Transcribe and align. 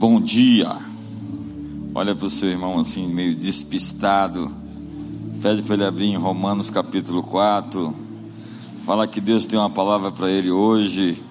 Bom 0.00 0.18
dia. 0.18 0.78
Olha 1.94 2.14
para 2.14 2.24
o 2.24 2.30
seu 2.30 2.48
irmão 2.48 2.80
assim, 2.80 3.06
meio 3.06 3.34
despistado. 3.34 4.50
Pede 5.42 5.62
para 5.62 5.74
ele 5.74 5.84
abrir 5.84 6.06
em 6.06 6.16
Romanos 6.16 6.70
capítulo 6.70 7.22
4. 7.22 7.94
Fala 8.86 9.06
que 9.06 9.20
Deus 9.20 9.44
tem 9.44 9.58
uma 9.58 9.68
palavra 9.68 10.10
para 10.10 10.30
ele 10.30 10.50
hoje. 10.50 11.22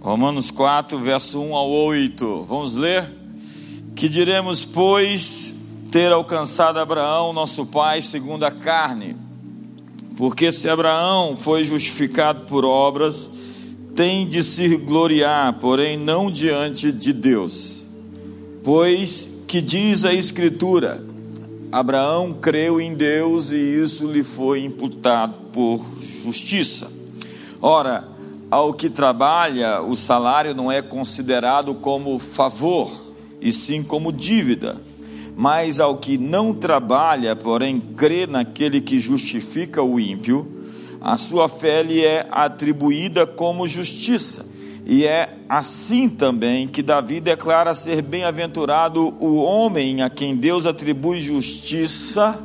Romanos 0.00 0.50
4, 0.50 0.98
verso 0.98 1.40
1 1.40 1.54
ao 1.54 1.70
8. 1.70 2.46
Vamos 2.48 2.74
ler? 2.74 3.08
Que 3.94 4.08
diremos, 4.08 4.64
pois, 4.64 5.54
ter 5.92 6.10
alcançado 6.10 6.80
Abraão, 6.80 7.32
nosso 7.32 7.64
pai, 7.64 8.02
segundo 8.02 8.42
a 8.42 8.50
carne? 8.50 9.14
Porque 10.16 10.50
se 10.50 10.68
Abraão 10.68 11.36
foi 11.36 11.62
justificado 11.62 12.46
por 12.46 12.64
obras, 12.64 13.30
tem 14.00 14.26
de 14.26 14.42
se 14.42 14.78
gloriar, 14.78 15.52
porém 15.60 15.94
não 15.94 16.30
diante 16.30 16.90
de 16.90 17.12
Deus. 17.12 17.84
Pois 18.64 19.28
que 19.46 19.60
diz 19.60 20.06
a 20.06 20.14
Escritura: 20.14 21.04
Abraão 21.70 22.32
creu 22.32 22.80
em 22.80 22.94
Deus 22.94 23.52
e 23.52 23.58
isso 23.58 24.10
lhe 24.10 24.22
foi 24.22 24.64
imputado 24.64 25.34
por 25.52 25.84
justiça. 26.24 26.90
Ora, 27.60 28.08
ao 28.50 28.72
que 28.72 28.88
trabalha, 28.88 29.82
o 29.82 29.94
salário 29.94 30.54
não 30.54 30.72
é 30.72 30.80
considerado 30.80 31.74
como 31.74 32.18
favor, 32.18 32.90
e 33.38 33.52
sim 33.52 33.82
como 33.82 34.10
dívida. 34.10 34.80
Mas 35.36 35.78
ao 35.78 35.98
que 35.98 36.16
não 36.16 36.54
trabalha, 36.54 37.36
porém 37.36 37.78
crê 37.78 38.26
naquele 38.26 38.80
que 38.80 38.98
justifica 38.98 39.82
o 39.82 40.00
ímpio, 40.00 40.59
a 41.00 41.16
sua 41.16 41.48
fé 41.48 41.82
lhe 41.82 42.04
é 42.04 42.26
atribuída 42.30 43.26
como 43.26 43.66
justiça. 43.66 44.44
E 44.86 45.06
é 45.06 45.36
assim 45.48 46.08
também 46.08 46.66
que 46.66 46.82
Davi 46.82 47.20
declara 47.20 47.74
ser 47.74 48.02
bem-aventurado 48.02 49.14
o 49.20 49.36
homem 49.36 50.02
a 50.02 50.10
quem 50.10 50.36
Deus 50.36 50.66
atribui 50.66 51.20
justiça, 51.20 52.38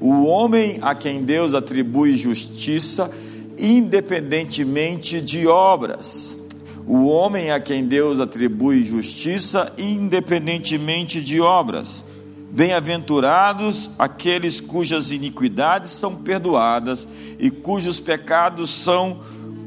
o 0.00 0.24
homem 0.24 0.78
a 0.82 0.94
quem 0.94 1.24
Deus 1.24 1.54
atribui 1.54 2.16
justiça, 2.16 3.10
independentemente 3.58 5.20
de 5.20 5.46
obras. 5.46 6.38
O 6.86 7.06
homem 7.06 7.50
a 7.50 7.60
quem 7.60 7.84
Deus 7.84 8.20
atribui 8.20 8.84
justiça, 8.84 9.72
independentemente 9.76 11.20
de 11.20 11.40
obras. 11.40 12.04
Bem-aventurados 12.50 13.90
aqueles 13.98 14.60
cujas 14.60 15.10
iniquidades 15.10 15.92
são 15.92 16.16
perdoadas 16.16 17.06
e 17.38 17.50
cujos 17.50 18.00
pecados 18.00 18.70
são 18.70 19.20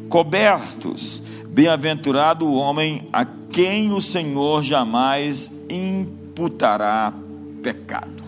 cobertos. 0.09 1.21
Bem-aventurado 1.47 2.45
o 2.45 2.55
homem 2.55 3.07
a 3.13 3.23
quem 3.23 3.91
o 3.91 4.01
Senhor 4.01 4.63
jamais 4.63 5.51
imputará 5.69 7.13
pecado. 7.61 8.23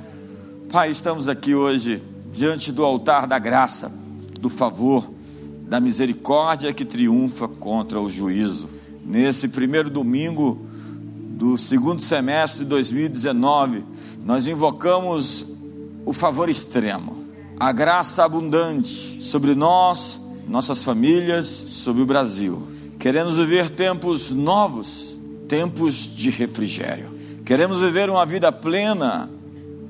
Pai, 0.72 0.92
estamos 0.92 1.28
aqui 1.28 1.56
hoje 1.56 2.04
diante 2.32 2.72
do 2.72 2.86
altar 2.86 3.26
da 3.26 3.40
graça, 3.40 3.92
do 4.40 4.50
favor, 4.50 5.10
da 5.68 5.80
misericórdia 5.80 6.74
que 6.74 6.86
triunfa 6.86 7.48
contra 7.48 8.00
o 8.00 8.10
juízo. 8.10 8.70
Nesse 9.04 9.50
primeiro 9.50 9.90
domingo 9.90 10.66
do 11.34 11.58
segundo 11.58 12.00
semestre 12.00 12.60
de 12.60 12.66
2019, 12.70 13.84
nós 14.24 14.48
invocamos 14.48 15.48
o 16.06 16.14
favor 16.14 16.48
extremo, 16.48 17.26
a 17.60 17.72
graça 17.72 18.24
abundante 18.24 19.22
sobre 19.22 19.56
nós, 19.56 20.22
nossas 20.48 20.84
famílias, 20.84 21.48
sobre 21.48 22.04
o 22.04 22.06
Brasil. 22.06 22.62
Queremos 23.00 23.38
viver 23.38 23.72
tempos 23.72 24.32
novos, 24.32 25.18
tempos 25.48 25.96
de 25.96 26.30
refrigério. 26.30 27.10
Queremos 27.44 27.80
viver 27.80 28.10
uma 28.12 28.26
vida 28.26 28.52
plena, 28.52 29.30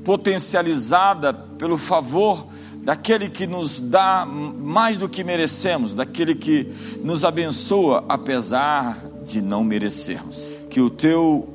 potencializada 0.03 1.33
pelo 1.33 1.77
favor 1.77 2.47
daquele 2.77 3.29
que 3.29 3.45
nos 3.45 3.79
dá 3.79 4.25
mais 4.25 4.97
do 4.97 5.09
que 5.09 5.23
merecemos, 5.23 5.93
daquele 5.93 6.35
que 6.35 6.71
nos 7.03 7.25
abençoa 7.25 8.03
apesar 8.07 8.97
de 9.25 9.41
não 9.41 9.63
merecermos. 9.63 10.52
Que 10.73 10.81
o 10.81 10.89
teu 10.89 11.47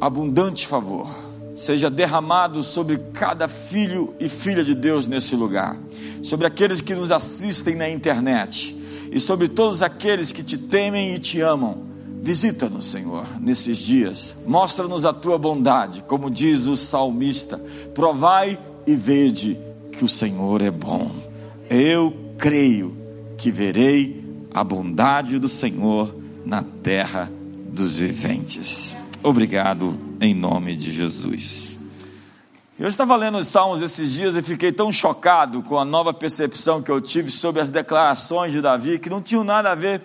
abundante 0.00 0.66
favor 0.66 1.08
seja 1.54 1.88
derramado 1.88 2.60
sobre 2.60 2.98
cada 3.12 3.46
filho 3.46 4.12
e 4.18 4.28
filha 4.28 4.64
de 4.64 4.74
Deus 4.74 5.06
nesse 5.06 5.36
lugar, 5.36 5.76
sobre 6.24 6.44
aqueles 6.44 6.80
que 6.80 6.92
nos 6.92 7.12
assistem 7.12 7.76
na 7.76 7.88
internet 7.88 8.76
e 9.12 9.20
sobre 9.20 9.46
todos 9.46 9.80
aqueles 9.80 10.32
que 10.32 10.42
te 10.42 10.58
temem 10.58 11.14
e 11.14 11.20
te 11.20 11.40
amam. 11.40 11.86
Visita-nos, 12.20 12.86
Senhor, 12.86 13.28
nesses 13.40 13.78
dias. 13.78 14.36
Mostra-nos 14.44 15.04
a 15.04 15.12
tua 15.12 15.38
bondade, 15.38 16.02
como 16.08 16.28
diz 16.28 16.66
o 16.66 16.76
salmista: 16.76 17.60
provai 17.94 18.58
e 18.84 18.96
vede 18.96 19.56
que 19.92 20.04
o 20.04 20.08
Senhor 20.08 20.62
é 20.62 20.70
bom. 20.72 21.12
Eu 21.70 22.12
creio 22.36 22.92
que 23.36 23.52
verei 23.52 24.20
a 24.52 24.64
bondade 24.64 25.38
do 25.38 25.48
Senhor 25.48 26.12
na 26.44 26.64
terra 26.82 27.37
dos 27.68 27.98
viventes. 27.98 28.96
Obrigado 29.22 29.98
em 30.20 30.34
nome 30.34 30.74
de 30.74 30.90
Jesus. 30.90 31.78
Eu 32.78 32.88
estava 32.88 33.16
lendo 33.16 33.38
os 33.38 33.48
Salmos 33.48 33.82
esses 33.82 34.12
dias 34.12 34.36
e 34.36 34.42
fiquei 34.42 34.70
tão 34.70 34.92
chocado 34.92 35.62
com 35.62 35.78
a 35.78 35.84
nova 35.84 36.14
percepção 36.14 36.80
que 36.80 36.90
eu 36.90 37.00
tive 37.00 37.28
sobre 37.30 37.60
as 37.60 37.70
declarações 37.70 38.52
de 38.52 38.60
Davi, 38.60 38.98
que 38.98 39.10
não 39.10 39.20
tinham 39.20 39.42
nada 39.42 39.72
a 39.72 39.74
ver 39.74 40.00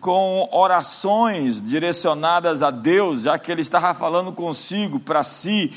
com 0.00 0.48
orações 0.52 1.62
direcionadas 1.62 2.62
a 2.62 2.70
Deus, 2.70 3.22
já 3.22 3.38
que 3.38 3.50
ele 3.50 3.60
estava 3.60 3.94
falando 3.94 4.32
consigo, 4.32 4.98
para 5.00 5.24
si, 5.24 5.72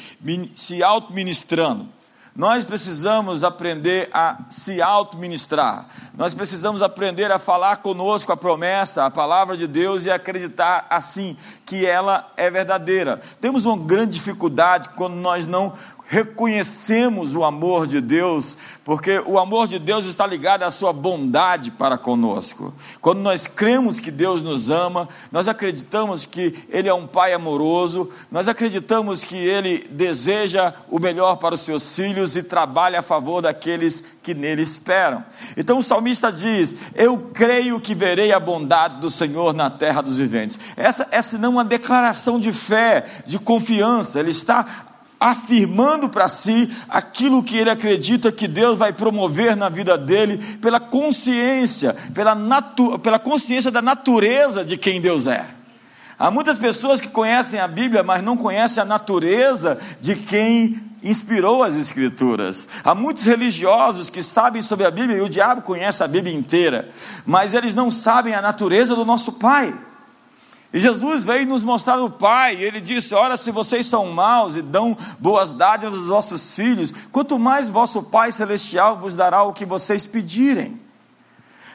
se 0.56 0.84
auto-ministrando. 0.84 1.88
Nós 2.40 2.64
precisamos 2.64 3.44
aprender 3.44 4.10
a 4.14 4.38
se 4.50 4.82
auto-ministrar. 4.82 5.86
Nós 6.18 6.34
precisamos 6.34 6.82
aprender 6.82 7.30
a 7.34 7.38
falar 7.38 7.76
conosco 7.82 8.32
a 8.32 8.38
promessa, 8.38 9.04
a 9.04 9.12
palavra 9.12 9.58
de 9.58 9.68
Deus 9.68 10.06
e 10.06 10.10
acreditar 10.10 10.88
assim 10.90 11.36
que 11.66 11.86
ela 11.86 12.32
é 12.38 12.50
verdadeira. 12.50 13.20
Temos 13.42 13.66
uma 13.66 13.78
grande 13.78 14.14
dificuldade 14.14 14.88
quando 14.96 15.16
nós 15.16 15.46
não 15.46 15.74
reconhecemos 16.10 17.36
o 17.36 17.44
amor 17.44 17.86
de 17.86 18.02
Deus, 18.02 18.58
porque 18.84 19.22
o 19.28 19.38
amor 19.38 19.68
de 19.68 19.78
Deus 19.78 20.06
está 20.06 20.26
ligado 20.26 20.64
à 20.64 20.72
sua 20.72 20.92
bondade 20.92 21.70
para 21.70 22.00
conosco. 22.00 22.74
Quando 23.00 23.20
nós 23.20 23.46
cremos 23.46 24.00
que 24.00 24.10
Deus 24.10 24.42
nos 24.42 24.72
ama, 24.72 25.08
nós 25.32 25.48
acreditamos 25.48 26.26
que 26.26 26.66
Ele 26.70 26.90
é 26.90 26.94
um 26.94 27.06
Pai 27.06 27.32
amoroso, 27.32 28.12
nós 28.32 28.48
acreditamos 28.48 29.24
que 29.24 29.38
Ele 29.38 29.88
deseja 29.92 30.74
o 30.90 31.00
melhor 31.00 31.38
para 31.38 31.54
os 31.54 31.62
seus 31.62 31.96
filhos 31.96 32.36
e 32.36 32.42
trabalha 32.42 33.02
a 33.02 33.04
favor 33.04 33.44
daqueles 33.44 34.04
que 34.24 34.34
nele 34.34 34.64
esperam. 34.64 35.24
Então 35.56 35.78
o 35.78 35.84
salmista 35.84 36.32
diz: 36.32 36.74
Eu 36.96 37.30
creio 37.36 37.80
que 37.80 37.94
verei 37.94 38.32
a 38.32 38.40
bondade 38.40 39.00
do 39.00 39.12
Senhor 39.12 39.54
na 39.54 39.70
terra 39.70 40.02
dos 40.02 40.18
viventes. 40.18 40.60
Essa, 40.76 41.08
é 41.12 41.48
uma 41.48 41.64
declaração 41.64 42.40
de 42.40 42.52
fé, 42.52 43.06
de 43.28 43.38
confiança, 43.38 44.20
ele 44.20 44.32
está 44.32 44.89
afirmando 45.20 46.08
para 46.08 46.30
si 46.30 46.72
aquilo 46.88 47.44
que 47.44 47.58
ele 47.58 47.70
acredita 47.70 48.32
que 48.32 48.48
Deus 48.48 48.78
vai 48.78 48.94
promover 48.94 49.56
na 49.56 49.68
vida 49.68 49.98
dele, 49.98 50.38
pela 50.62 50.80
consciência, 50.80 51.96
pela, 52.14 52.36
pela 53.04 53.20
consciência 53.20 53.70
da 53.70 53.82
natureza 53.82 54.64
de 54.64 54.78
quem 54.78 55.02
Deus 55.02 55.28
é. 55.28 55.46
Há 56.18 56.30
muitas 56.32 56.58
pessoas 56.58 57.00
que 57.00 57.08
conhecem 57.08 57.60
a 57.60 57.68
Bíblia, 57.68 58.04
mas 58.04 58.24
não 58.24 58.36
conhecem 58.36 58.82
a 58.82 58.86
natureza 58.86 59.78
de 60.02 60.16
quem 60.16 60.78
inspirou 61.02 61.64
as 61.64 61.76
Escrituras. 61.76 62.68
Há 62.84 62.94
muitos 62.94 63.24
religiosos 63.24 64.10
que 64.10 64.22
sabem 64.22 64.62
sobre 64.62 64.86
a 64.86 64.92
Bíblia, 64.92 65.18
e 65.18 65.22
o 65.22 65.30
diabo 65.30 65.62
conhece 65.62 66.04
a 66.04 66.08
Bíblia 66.08 66.36
inteira, 66.36 66.90
mas 67.26 67.54
eles 67.54 67.74
não 67.74 67.90
sabem 67.90 68.34
a 68.34 68.42
natureza 68.42 68.96
do 68.96 69.06
nosso 69.06 69.34
Pai. 69.34 69.74
E 70.72 70.80
Jesus 70.80 71.24
veio 71.24 71.48
nos 71.48 71.64
mostrar 71.64 72.00
o 72.00 72.12
Pai, 72.12 72.56
e 72.56 72.64
ele 72.64 72.80
disse: 72.80 73.16
Ora, 73.16 73.38
se 73.38 73.50
vocês 73.50 73.88
são 73.88 74.06
maus 74.08 74.56
e 74.56 74.62
dão 74.62 74.96
boas 75.20 75.52
dádivas 75.52 75.98
aos 75.98 76.08
vossos 76.08 76.56
filhos, 76.56 76.94
quanto 77.12 77.40
mais 77.40 77.70
vosso 77.70 78.04
Pai 78.04 78.32
Celestial 78.32 78.98
vos 79.00 79.16
dará 79.16 79.44
o 79.44 79.54
que 79.54 79.66
vocês 79.66 80.06
pedirem. 80.06 80.80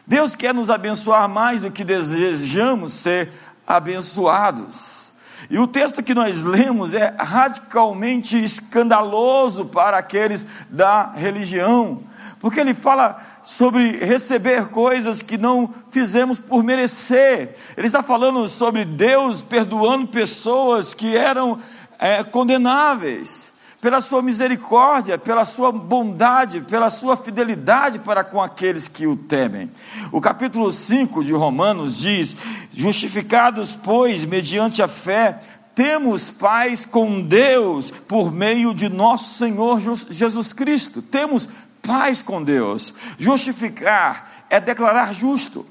Deus 0.06 0.36
quer 0.36 0.54
nos 0.54 0.70
abençoar 0.70 1.28
mais 1.28 1.62
do 1.62 1.70
que 1.70 1.82
desejamos 1.82 2.92
ser 2.92 3.32
abençoados. 3.66 5.12
E 5.50 5.58
o 5.58 5.66
texto 5.66 6.02
que 6.02 6.14
nós 6.14 6.42
lemos 6.42 6.94
é 6.94 7.14
radicalmente 7.18 8.42
escandaloso 8.42 9.66
para 9.66 9.98
aqueles 9.98 10.46
da 10.70 11.12
religião 11.14 12.02
porque 12.44 12.60
ele 12.60 12.74
fala 12.74 13.16
sobre 13.42 14.04
receber 14.04 14.66
coisas 14.66 15.22
que 15.22 15.38
não 15.38 15.72
fizemos 15.90 16.38
por 16.38 16.62
merecer. 16.62 17.56
Ele 17.74 17.86
está 17.86 18.02
falando 18.02 18.46
sobre 18.48 18.84
Deus 18.84 19.40
perdoando 19.40 20.08
pessoas 20.08 20.92
que 20.92 21.16
eram 21.16 21.58
é, 21.98 22.22
condenáveis, 22.22 23.50
pela 23.80 24.02
sua 24.02 24.20
misericórdia, 24.20 25.16
pela 25.16 25.46
sua 25.46 25.72
bondade, 25.72 26.60
pela 26.60 26.90
sua 26.90 27.16
fidelidade 27.16 28.00
para 28.00 28.22
com 28.22 28.42
aqueles 28.42 28.88
que 28.88 29.06
o 29.06 29.16
temem. 29.16 29.70
O 30.12 30.20
capítulo 30.20 30.70
5 30.70 31.24
de 31.24 31.32
Romanos 31.32 31.96
diz: 31.96 32.36
Justificados, 32.74 33.74
pois, 33.74 34.26
mediante 34.26 34.82
a 34.82 34.88
fé, 34.88 35.38
temos 35.74 36.30
paz 36.30 36.84
com 36.84 37.20
Deus 37.20 37.90
por 37.90 38.30
meio 38.30 38.72
de 38.72 38.88
nosso 38.88 39.34
Senhor 39.38 39.80
Jesus 39.80 40.52
Cristo. 40.52 41.02
Temos 41.02 41.48
paz 41.86 42.20
com 42.22 42.42
Deus. 42.42 42.94
Justificar 43.18 44.44
é 44.50 44.58
declarar 44.60 45.12
justo. 45.12 45.66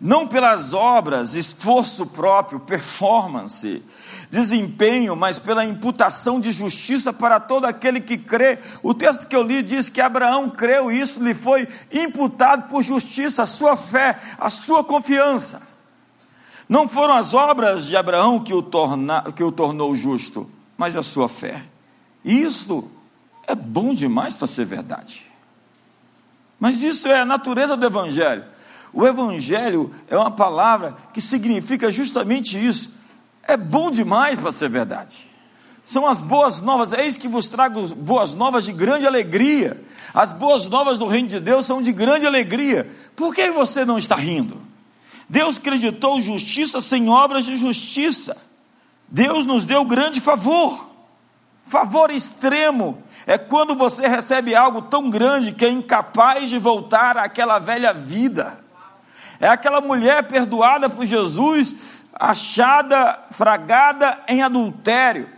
Não 0.00 0.26
pelas 0.26 0.72
obras, 0.72 1.34
esforço 1.34 2.06
próprio, 2.06 2.58
performance, 2.58 3.82
desempenho, 4.30 5.14
mas 5.14 5.38
pela 5.38 5.66
imputação 5.66 6.40
de 6.40 6.50
justiça 6.50 7.12
para 7.12 7.38
todo 7.38 7.66
aquele 7.66 8.00
que 8.00 8.16
crê. 8.16 8.58
O 8.82 8.94
texto 8.94 9.26
que 9.26 9.36
eu 9.36 9.42
li 9.42 9.62
diz 9.62 9.90
que 9.90 10.00
Abraão 10.00 10.48
creu 10.48 10.90
e 10.90 10.98
isso 10.98 11.22
lhe 11.22 11.34
foi 11.34 11.68
imputado 11.92 12.68
por 12.70 12.82
justiça, 12.82 13.42
a 13.42 13.46
sua 13.46 13.76
fé, 13.76 14.18
a 14.38 14.48
sua 14.48 14.82
confiança. 14.82 15.68
Não 16.66 16.88
foram 16.88 17.14
as 17.14 17.34
obras 17.34 17.84
de 17.84 17.94
Abraão 17.94 18.38
que 18.38 18.54
o, 18.54 18.62
torna, 18.62 19.22
que 19.36 19.44
o 19.44 19.52
tornou 19.52 19.94
justo, 19.94 20.50
mas 20.78 20.96
a 20.96 21.02
sua 21.02 21.28
fé. 21.28 21.62
Isso 22.24 22.90
é 23.50 23.54
bom 23.54 23.92
demais 23.92 24.36
para 24.36 24.46
ser 24.46 24.64
verdade. 24.64 25.24
Mas 26.58 26.82
isso 26.82 27.08
é 27.08 27.20
a 27.20 27.24
natureza 27.24 27.76
do 27.76 27.86
Evangelho. 27.86 28.44
O 28.92 29.06
Evangelho 29.06 29.90
é 30.08 30.16
uma 30.16 30.30
palavra 30.30 30.94
que 31.14 31.20
significa 31.20 31.90
justamente 31.90 32.58
isso. 32.58 32.94
É 33.42 33.56
bom 33.56 33.90
demais 33.90 34.38
para 34.38 34.52
ser 34.52 34.68
verdade. 34.68 35.28
São 35.84 36.06
as 36.06 36.20
boas 36.20 36.60
novas, 36.60 36.92
isso 36.92 37.18
que 37.18 37.28
vos 37.28 37.48
trago 37.48 37.86
boas 37.94 38.34
novas 38.34 38.64
de 38.64 38.72
grande 38.72 39.06
alegria. 39.06 39.82
As 40.12 40.32
boas 40.32 40.68
novas 40.68 40.98
do 40.98 41.06
reino 41.06 41.28
de 41.28 41.40
Deus 41.40 41.66
são 41.66 41.80
de 41.80 41.92
grande 41.92 42.26
alegria. 42.26 42.88
Por 43.16 43.34
que 43.34 43.50
você 43.50 43.84
não 43.84 43.98
está 43.98 44.14
rindo? 44.14 44.60
Deus 45.28 45.56
acreditou 45.56 46.20
justiça 46.20 46.80
sem 46.80 47.08
obras 47.08 47.44
de 47.44 47.56
justiça. 47.56 48.36
Deus 49.08 49.44
nos 49.44 49.64
deu 49.64 49.84
grande 49.84 50.20
favor. 50.20 50.88
Favor 51.64 52.10
extremo 52.10 53.02
é 53.26 53.38
quando 53.38 53.74
você 53.74 54.06
recebe 54.08 54.54
algo 54.54 54.82
tão 54.82 55.10
grande 55.10 55.52
que 55.52 55.64
é 55.64 55.70
incapaz 55.70 56.48
de 56.48 56.58
voltar 56.58 57.16
àquela 57.16 57.58
velha 57.58 57.92
vida. 57.92 58.58
É 59.40 59.48
aquela 59.48 59.80
mulher 59.80 60.24
perdoada 60.24 60.88
por 60.88 61.06
Jesus, 61.06 62.04
achada, 62.14 63.18
fragada 63.30 64.18
em 64.28 64.42
adultério. 64.42 65.28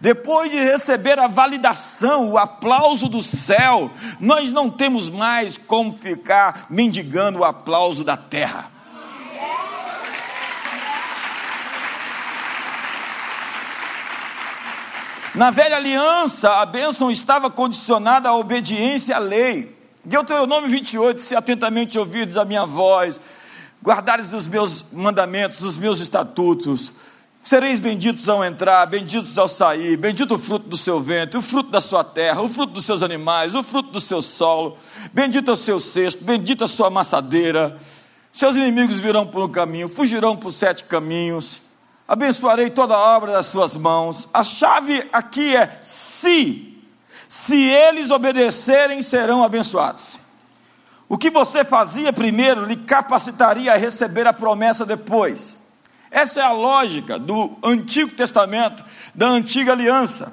Depois 0.00 0.50
de 0.50 0.58
receber 0.58 1.18
a 1.18 1.28
validação, 1.28 2.32
o 2.32 2.38
aplauso 2.38 3.08
do 3.08 3.22
céu, 3.22 3.90
nós 4.18 4.52
não 4.52 4.68
temos 4.68 5.08
mais 5.08 5.56
como 5.56 5.96
ficar 5.96 6.66
mendigando 6.68 7.40
o 7.40 7.44
aplauso 7.44 8.04
da 8.04 8.16
terra. 8.16 8.75
Na 15.36 15.50
velha 15.50 15.76
aliança, 15.76 16.48
a 16.48 16.64
bênção 16.64 17.10
estava 17.10 17.50
condicionada 17.50 18.30
à 18.30 18.34
obediência 18.34 19.14
à 19.14 19.18
lei. 19.18 19.76
Deuteronômio 20.02 20.70
28, 20.70 21.20
se 21.20 21.36
atentamente 21.36 21.98
ouvides 21.98 22.38
a 22.38 22.44
minha 22.46 22.64
voz, 22.64 23.20
guardares 23.84 24.32
os 24.32 24.46
meus 24.46 24.92
mandamentos, 24.92 25.60
os 25.60 25.76
meus 25.76 26.00
estatutos, 26.00 26.90
sereis 27.42 27.78
benditos 27.78 28.30
ao 28.30 28.42
entrar, 28.42 28.86
benditos 28.86 29.36
ao 29.36 29.46
sair, 29.46 29.98
bendito 29.98 30.36
o 30.36 30.38
fruto 30.38 30.70
do 30.70 30.76
seu 30.76 31.02
ventre, 31.02 31.36
o 31.36 31.42
fruto 31.42 31.68
da 31.68 31.82
sua 31.82 32.02
terra, 32.02 32.40
o 32.40 32.48
fruto 32.48 32.72
dos 32.72 32.86
seus 32.86 33.02
animais, 33.02 33.54
o 33.54 33.62
fruto 33.62 33.90
do 33.90 34.00
seu 34.00 34.22
solo, 34.22 34.78
bendito 35.12 35.50
é 35.50 35.52
o 35.52 35.56
seu 35.56 35.78
cesto, 35.78 36.24
bendita 36.24 36.64
a 36.64 36.68
sua 36.68 36.86
amassadeira. 36.86 37.76
Seus 38.32 38.56
inimigos 38.56 38.98
virão 39.00 39.26
por 39.26 39.44
um 39.44 39.50
caminho, 39.50 39.90
fugirão 39.90 40.34
por 40.34 40.50
sete 40.50 40.84
caminhos 40.84 41.65
abençoarei 42.06 42.70
toda 42.70 42.94
a 42.94 43.16
obra 43.16 43.32
das 43.32 43.46
suas 43.46 43.76
mãos. 43.76 44.28
A 44.32 44.44
chave 44.44 45.08
aqui 45.12 45.56
é 45.56 45.80
se. 45.82 46.74
Se 47.28 47.60
eles 47.60 48.10
obedecerem, 48.10 49.02
serão 49.02 49.42
abençoados. 49.42 50.16
O 51.08 51.16
que 51.16 51.30
você 51.30 51.64
fazia 51.64 52.12
primeiro 52.12 52.64
lhe 52.64 52.76
capacitaria 52.76 53.72
a 53.72 53.76
receber 53.76 54.26
a 54.26 54.32
promessa 54.32 54.84
depois. 54.84 55.58
Essa 56.10 56.40
é 56.40 56.42
a 56.44 56.52
lógica 56.52 57.18
do 57.18 57.56
Antigo 57.62 58.12
Testamento, 58.12 58.84
da 59.14 59.26
antiga 59.26 59.72
aliança. 59.72 60.32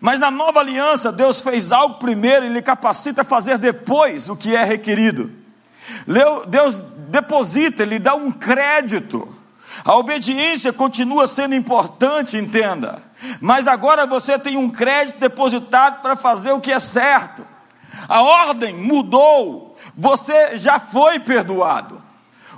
Mas 0.00 0.20
na 0.20 0.30
nova 0.30 0.60
aliança, 0.60 1.10
Deus 1.10 1.40
fez 1.40 1.72
algo 1.72 1.96
primeiro 1.96 2.46
e 2.46 2.48
lhe 2.48 2.62
capacita 2.62 3.22
a 3.22 3.24
fazer 3.24 3.58
depois 3.58 4.28
o 4.28 4.36
que 4.36 4.54
é 4.54 4.62
requerido. 4.62 5.30
Deus 6.46 6.76
deposita, 7.08 7.84
lhe 7.84 7.98
dá 7.98 8.14
um 8.14 8.30
crédito 8.30 9.37
a 9.84 9.96
obediência 9.96 10.72
continua 10.72 11.26
sendo 11.26 11.54
importante, 11.54 12.36
entenda. 12.36 13.02
Mas 13.40 13.66
agora 13.66 14.06
você 14.06 14.38
tem 14.38 14.56
um 14.56 14.70
crédito 14.70 15.18
depositado 15.18 16.02
para 16.02 16.16
fazer 16.16 16.52
o 16.52 16.60
que 16.60 16.72
é 16.72 16.78
certo. 16.78 17.46
A 18.08 18.22
ordem 18.22 18.74
mudou. 18.74 19.76
Você 19.96 20.56
já 20.56 20.78
foi 20.78 21.18
perdoado. 21.18 22.02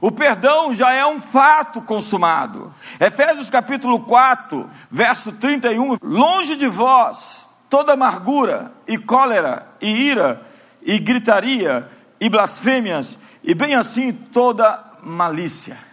O 0.00 0.11
perdão 0.11 0.75
já 0.75 0.93
é 0.93 1.05
um 1.05 1.20
fato 1.20 1.82
consumado. 1.82 2.72
Efésios 2.99 3.50
capítulo 3.50 4.00
4, 4.00 4.69
verso 4.90 5.32
31. 5.32 5.99
Longe 6.02 6.56
de 6.56 6.67
vós 6.67 7.49
toda 7.69 7.93
amargura 7.93 8.72
e 8.88 8.99
cólera 8.99 9.67
e 9.81 9.88
ira 9.88 10.43
e 10.82 10.99
gritaria 10.99 11.88
e 12.19 12.28
blasfêmias 12.28 13.17
e 13.44 13.55
bem 13.55 13.75
assim 13.75 14.12
toda 14.12 14.82
malícia 15.02 15.90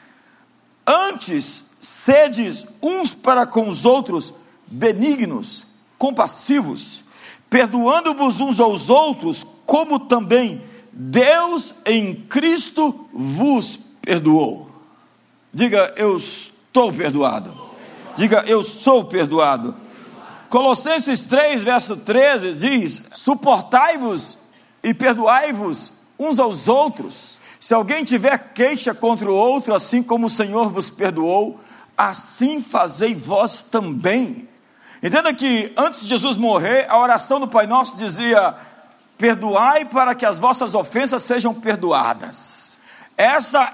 Antes, 0.88 1.66
sedes 1.80 2.66
uns 2.81 3.12
para 3.12 3.45
com 3.45 3.68
os 3.68 3.84
outros 3.84 4.34
benignos, 4.66 5.68
compassivos, 5.98 7.04
perdoando-vos 7.50 8.39
uns 8.39 8.62
aos 8.62 8.89
outros, 8.89 9.45
como 9.66 10.00
também 10.00 10.62
Deus 10.94 11.74
em 11.86 12.16
Cristo 12.16 13.07
vos 13.13 13.78
perdoou. 14.01 14.72
Diga, 15.54 15.94
eu 15.98 16.16
estou 16.16 16.94
perdoado. 16.94 17.54
Diga, 18.16 18.44
eu 18.48 18.63
sou 18.63 19.04
perdoado. 19.04 19.75
Colossenses 20.50 21.22
3, 21.22 21.63
verso 21.63 21.98
13 21.98 22.54
diz: 22.54 23.10
Suportai-vos 23.13 24.38
e 24.81 24.94
perdoai-vos 24.94 25.94
uns 26.18 26.39
aos 26.39 26.68
outros 26.68 27.37
se 27.59 27.74
alguém 27.74 28.04
tiver 28.04 28.38
queixa 28.54 28.94
contra 28.94 29.30
o 29.30 29.36
outro, 29.36 29.74
assim 29.74 30.04
como 30.04 30.27
o 30.27 30.30
Senhor 30.30 30.69
vos 30.69 30.89
perdoou, 30.89 31.59
assim 31.98 32.62
fazei 32.62 33.15
vós 33.15 33.62
também. 33.62 34.48
Entenda 35.01 35.33
que 35.33 35.71
antes 35.75 36.01
de 36.01 36.09
Jesus 36.09 36.38
morrer, 36.38 36.88
a 36.89 37.00
oração 37.00 37.39
do 37.39 37.48
Pai 37.48 37.67
Nosso 37.67 37.98
dizia: 37.98 38.55
Perdoai 39.17 39.86
para 39.86 40.13
que 40.13 40.25
as 40.25 40.39
vossas 40.39 40.75
ofensas 40.75 41.24
sejam 41.24 41.53
perdoadas. 41.53 42.79
Essa 43.15 43.74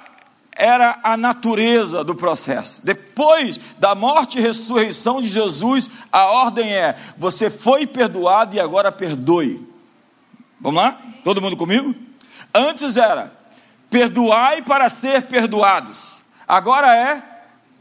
era 0.56 1.00
a 1.04 1.18
natureza 1.18 2.04
do 2.04 2.16
processo. 2.16 2.86
Depois 2.86 3.60
da 3.80 3.96
morte 3.96 4.38
e 4.38 4.42
ressurreição 4.42 5.22
de 5.22 5.28
Jesus, 5.28 5.90
a 6.12 6.26
ordem 6.26 6.74
é: 6.74 6.96
você 7.18 7.50
foi 7.50 7.86
perdoado 7.86 8.56
e 8.56 8.60
agora 8.60 8.92
perdoe. 8.92 9.68
Vamos 10.60 10.82
lá? 10.82 10.98
Todo 11.24 11.42
mundo 11.42 11.58
comigo? 11.58 11.94
Antes 12.54 12.96
era 12.96 13.43
Perdoai 13.94 14.64
para 14.64 14.90
ser 14.90 15.22
perdoados. 15.28 16.26
Agora 16.48 16.98
é, 16.98 17.22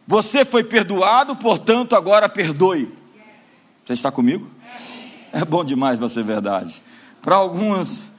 você 0.06 0.44
foi 0.44 0.62
perdoado, 0.62 1.34
portanto, 1.34 1.96
agora 1.96 2.28
perdoe. 2.28 2.92
Você 3.82 3.94
está 3.94 4.12
comigo? 4.12 4.46
É 5.32 5.42
bom 5.42 5.64
demais 5.64 5.98
para 5.98 6.10
ser 6.10 6.22
verdade. 6.22 6.82
Para 7.22 7.36
alguns, 7.36 8.10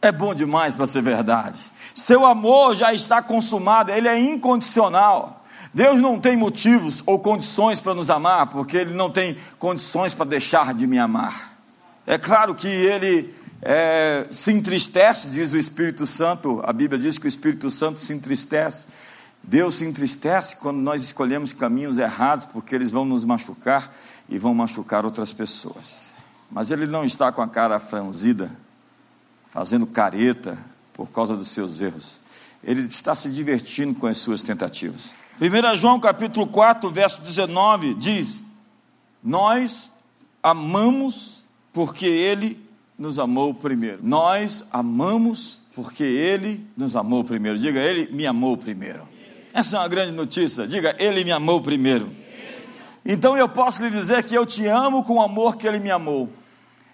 é 0.00 0.12
bom 0.12 0.32
demais 0.32 0.76
para 0.76 0.86
ser 0.86 1.02
verdade. 1.02 1.58
Seu 1.92 2.24
amor 2.24 2.76
já 2.76 2.94
está 2.94 3.20
consumado, 3.20 3.90
ele 3.90 4.06
é 4.06 4.16
incondicional. 4.16 5.44
Deus 5.74 6.00
não 6.00 6.20
tem 6.20 6.36
motivos 6.36 7.02
ou 7.04 7.18
condições 7.18 7.80
para 7.80 7.94
nos 7.94 8.10
amar, 8.10 8.46
porque 8.46 8.76
Ele 8.76 8.94
não 8.94 9.10
tem 9.10 9.36
condições 9.58 10.14
para 10.14 10.26
deixar 10.26 10.72
de 10.72 10.86
me 10.86 11.00
amar. 11.00 11.58
É 12.06 12.16
claro 12.16 12.54
que 12.54 12.68
Ele 12.68 13.34
é, 13.62 14.26
se 14.30 14.50
entristece, 14.50 15.28
diz 15.30 15.52
o 15.52 15.58
Espírito 15.58 16.06
Santo, 16.06 16.62
a 16.64 16.72
Bíblia 16.72 17.00
diz 17.00 17.18
que 17.18 17.26
o 17.26 17.28
Espírito 17.28 17.70
Santo 17.70 18.00
se 18.00 18.12
entristece. 18.12 18.86
Deus 19.42 19.76
se 19.76 19.84
entristece 19.84 20.56
quando 20.56 20.78
nós 20.78 21.02
escolhemos 21.02 21.52
caminhos 21.52 21.98
errados, 21.98 22.46
porque 22.46 22.74
eles 22.74 22.90
vão 22.90 23.04
nos 23.04 23.24
machucar 23.24 23.94
e 24.28 24.38
vão 24.38 24.54
machucar 24.54 25.04
outras 25.04 25.32
pessoas. 25.32 26.12
Mas 26.50 26.70
Ele 26.70 26.86
não 26.86 27.04
está 27.04 27.30
com 27.32 27.42
a 27.42 27.48
cara 27.48 27.78
franzida, 27.78 28.50
fazendo 29.50 29.86
careta 29.86 30.58
por 30.92 31.10
causa 31.10 31.36
dos 31.36 31.48
seus 31.48 31.80
erros. 31.80 32.20
Ele 32.62 32.82
está 32.82 33.14
se 33.14 33.30
divertindo 33.30 33.94
com 33.94 34.06
as 34.06 34.18
suas 34.18 34.42
tentativas. 34.42 35.10
1 35.40 35.76
João 35.76 35.98
capítulo 35.98 36.46
4, 36.46 36.90
verso 36.90 37.22
19 37.22 37.94
diz: 37.94 38.44
Nós 39.22 39.90
amamos 40.42 41.44
porque 41.72 42.06
Ele 42.06 42.59
nos 43.00 43.18
amou 43.18 43.54
primeiro. 43.54 44.00
Nós 44.02 44.68
amamos 44.70 45.62
porque 45.74 46.04
Ele 46.04 46.62
nos 46.76 46.94
amou 46.94 47.24
primeiro. 47.24 47.58
Diga, 47.58 47.80
Ele 47.80 48.12
me 48.12 48.26
amou 48.26 48.58
primeiro. 48.58 49.08
Essa 49.54 49.78
é 49.78 49.80
uma 49.80 49.88
grande 49.88 50.12
notícia. 50.12 50.68
Diga, 50.68 50.94
Ele 50.98 51.24
me 51.24 51.32
amou 51.32 51.62
primeiro. 51.62 52.14
Então 53.02 53.38
eu 53.38 53.48
posso 53.48 53.82
lhe 53.82 53.90
dizer 53.90 54.22
que 54.24 54.34
eu 54.34 54.44
te 54.44 54.66
amo 54.66 55.02
com 55.02 55.14
o 55.14 55.22
amor 55.22 55.56
que 55.56 55.66
ele 55.66 55.80
me 55.80 55.90
amou. 55.90 56.28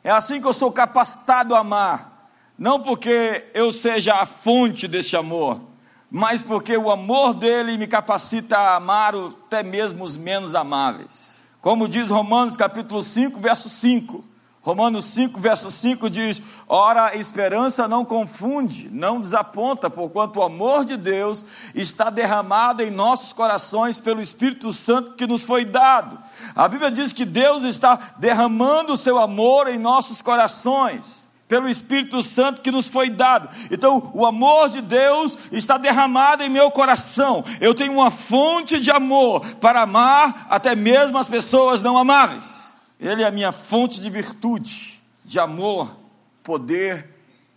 É 0.04 0.10
assim 0.12 0.40
que 0.40 0.46
eu 0.46 0.52
sou 0.52 0.70
capacitado 0.70 1.52
a 1.52 1.58
amar, 1.58 2.30
não 2.56 2.80
porque 2.80 3.44
eu 3.52 3.72
seja 3.72 4.14
a 4.14 4.25
fonte 4.25 4.86
desse 4.86 5.16
amor, 5.16 5.60
mas 6.08 6.44
porque 6.44 6.76
o 6.76 6.92
amor 6.92 7.34
dele 7.34 7.76
me 7.76 7.88
capacita 7.88 8.56
a 8.56 8.76
amar 8.76 9.16
até 9.16 9.64
mesmo 9.64 10.04
os 10.04 10.16
menos 10.16 10.54
amáveis. 10.54 11.42
Como 11.60 11.88
diz 11.88 12.08
Romanos 12.08 12.56
capítulo 12.56 13.02
5, 13.02 13.40
verso 13.40 13.68
5. 13.68 14.36
Romanos 14.66 15.04
5, 15.04 15.38
verso 15.38 15.70
5 15.70 16.11
diz: 16.11 16.42
Ora, 16.66 17.06
a 17.06 17.14
esperança 17.14 17.87
não 17.87 18.04
confunde, 18.04 18.90
não 18.90 19.20
desaponta, 19.20 19.88
porquanto 19.88 20.40
o 20.40 20.42
amor 20.42 20.85
de 20.85 20.96
Deus 20.96 21.44
está 21.73 22.11
derramado 22.11 22.82
em 22.82 22.90
nossos 22.90 23.32
corações 23.32 24.00
pelo 24.00 24.20
Espírito 24.20 24.73
Santo 24.73 25.12
que 25.12 25.25
nos 25.25 25.44
foi 25.44 25.64
dado. 25.64 26.18
A 26.56 26.66
Bíblia 26.66 26.90
diz 26.90 27.12
que 27.12 27.25
Deus 27.25 27.62
está 27.62 27.96
derramando 28.18 28.94
o 28.94 28.96
seu 28.96 29.18
amor 29.18 29.68
em 29.68 29.78
nossos 29.78 30.20
corações 30.20 31.28
pelo 31.46 31.68
Espírito 31.68 32.20
Santo 32.20 32.61
que 32.61 32.73
nos 32.73 32.88
foi 32.88 33.08
dado. 33.08 33.49
Então, 33.70 34.11
o 34.12 34.26
amor 34.26 34.68
de 34.68 34.80
Deus 34.80 35.38
está 35.52 35.78
derramado 35.78 36.42
em 36.42 36.49
meu 36.49 36.73
coração. 36.73 37.44
Eu 37.61 37.73
tenho 37.73 37.92
uma 37.92 38.11
fonte 38.11 38.80
de 38.80 38.90
amor 38.90 39.46
para 39.61 39.82
amar 39.82 40.49
até 40.50 40.75
mesmo 40.75 41.18
as 41.18 41.28
pessoas 41.28 41.82
não 41.82 41.96
amáveis. 41.96 42.65
Ele 42.99 43.23
é 43.23 43.26
a 43.26 43.31
minha 43.31 43.53
fonte 43.53 44.00
de 44.00 44.09
virtude, 44.09 45.03
de 45.25 45.38
amor, 45.38 45.97
poder 46.43 47.09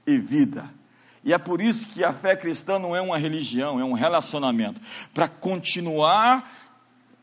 e 0.06 0.18
vida. 0.18 0.66
E 1.24 1.34
é 1.34 1.38
por 1.38 1.62
isso 1.62 1.88
que 1.88 2.04
a 2.04 2.14
fé 2.14 2.36
cristã 2.36 2.80
não 2.80 2.96
é 2.96 3.02
uma 3.02 3.18
religião, 3.18 3.80
é 3.80 3.84
um 3.84 3.94
relacionamento. 3.94 4.82
Para 5.14 5.28
continuar 5.28 6.50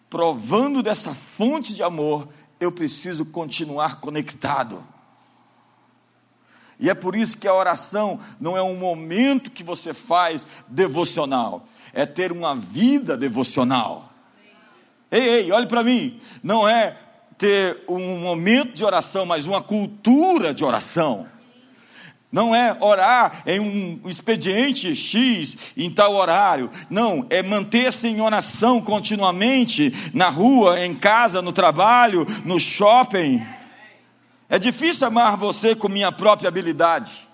provando 0.08 0.82
dessa 0.82 1.14
fonte 1.14 1.74
de 1.74 1.82
amor, 1.82 2.28
eu 2.60 2.70
preciso 2.70 3.26
continuar 3.26 4.00
conectado. 4.00 4.82
E 6.78 6.90
é 6.90 6.94
por 6.94 7.16
isso 7.16 7.38
que 7.38 7.48
a 7.48 7.54
oração 7.54 8.20
não 8.38 8.56
é 8.56 8.62
um 8.62 8.76
momento 8.76 9.50
que 9.50 9.64
você 9.64 9.94
faz 9.94 10.46
devocional, 10.68 11.64
é 11.92 12.04
ter 12.04 12.32
uma 12.32 12.54
vida 12.54 13.16
devocional. 13.16 14.10
Ei, 15.10 15.22
ei, 15.22 15.52
olhe 15.52 15.66
para 15.66 15.82
mim, 15.82 16.20
não 16.42 16.68
é 16.68 16.96
ter 17.38 17.84
um 17.88 18.18
momento 18.18 18.74
de 18.74 18.84
oração, 18.84 19.26
mas 19.26 19.46
uma 19.46 19.62
cultura 19.62 20.54
de 20.54 20.64
oração. 20.64 21.26
Não 22.30 22.54
é 22.54 22.76
orar 22.80 23.42
em 23.46 23.60
um 23.60 24.10
expediente 24.10 24.94
X 24.94 25.56
em 25.76 25.90
tal 25.90 26.14
horário. 26.14 26.70
Não, 26.90 27.26
é 27.30 27.42
manter-se 27.42 28.08
em 28.08 28.20
oração 28.20 28.80
continuamente 28.80 29.92
na 30.12 30.28
rua, 30.28 30.84
em 30.84 30.94
casa, 30.94 31.40
no 31.40 31.52
trabalho, 31.52 32.26
no 32.44 32.58
shopping. 32.58 33.42
É 34.48 34.58
difícil 34.58 35.06
amar 35.06 35.36
você 35.36 35.74
com 35.74 35.88
minha 35.88 36.12
própria 36.12 36.48
habilidade, 36.48 37.26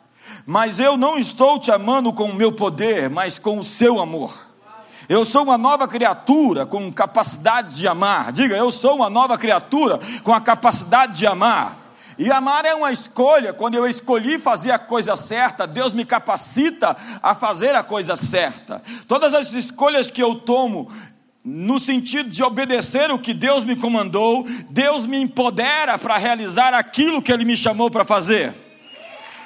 mas 0.47 0.79
eu 0.79 0.97
não 0.97 1.19
estou 1.19 1.59
te 1.59 1.71
amando 1.71 2.13
com 2.13 2.25
o 2.25 2.35
meu 2.35 2.53
poder, 2.53 3.11
mas 3.11 3.39
com 3.39 3.59
o 3.59 3.65
seu 3.65 4.01
amor. 4.01 4.52
Eu 5.09 5.25
sou 5.25 5.43
uma 5.43 5.59
nova 5.59 5.89
criatura 5.89 6.65
com 6.65 6.93
capacidade 6.93 7.75
de 7.75 7.87
amar. 7.89 8.33
Diga, 8.33 8.57
eu 8.57 8.71
sou 8.71 8.97
uma 8.97 9.11
nova 9.11 9.37
criatura 9.37 9.99
com 10.23 10.33
a 10.33 10.41
capacidade 10.41 11.15
de 11.15 11.27
amar. 11.27 11.79
E 12.19 12.31
amar 12.31 12.65
é 12.65 12.75
uma 12.75 12.93
escolha. 12.93 13.53
Quando 13.53 13.75
eu 13.75 13.87
escolhi 13.87 14.39
fazer 14.39 14.71
a 14.71 14.79
coisa 14.79 15.17
certa, 15.17 15.67
Deus 15.67 15.95
me 15.95 16.05
capacita 16.05 16.97
a 17.23 17.35
fazer 17.35 17.75
a 17.75 17.83
coisa 17.83 18.17
certa. 18.17 18.83
Todas 19.09 19.35
as 19.35 19.53
escolhas 19.53 20.11
que 20.11 20.23
eu 20.23 20.37
tomo 20.37 20.91
no 21.45 21.79
sentido 21.79 22.29
de 22.29 22.43
obedecer 22.43 23.11
o 23.11 23.19
que 23.19 23.35
Deus 23.35 23.65
me 23.65 23.75
comandou, 23.75 24.45
Deus 24.71 25.07
me 25.07 25.21
empodera 25.21 25.99
para 25.99 26.17
realizar 26.17 26.73
aquilo 26.73 27.21
que 27.21 27.33
Ele 27.33 27.45
me 27.45 27.57
chamou 27.57 27.91
para 27.91 28.05
fazer. 28.05 28.62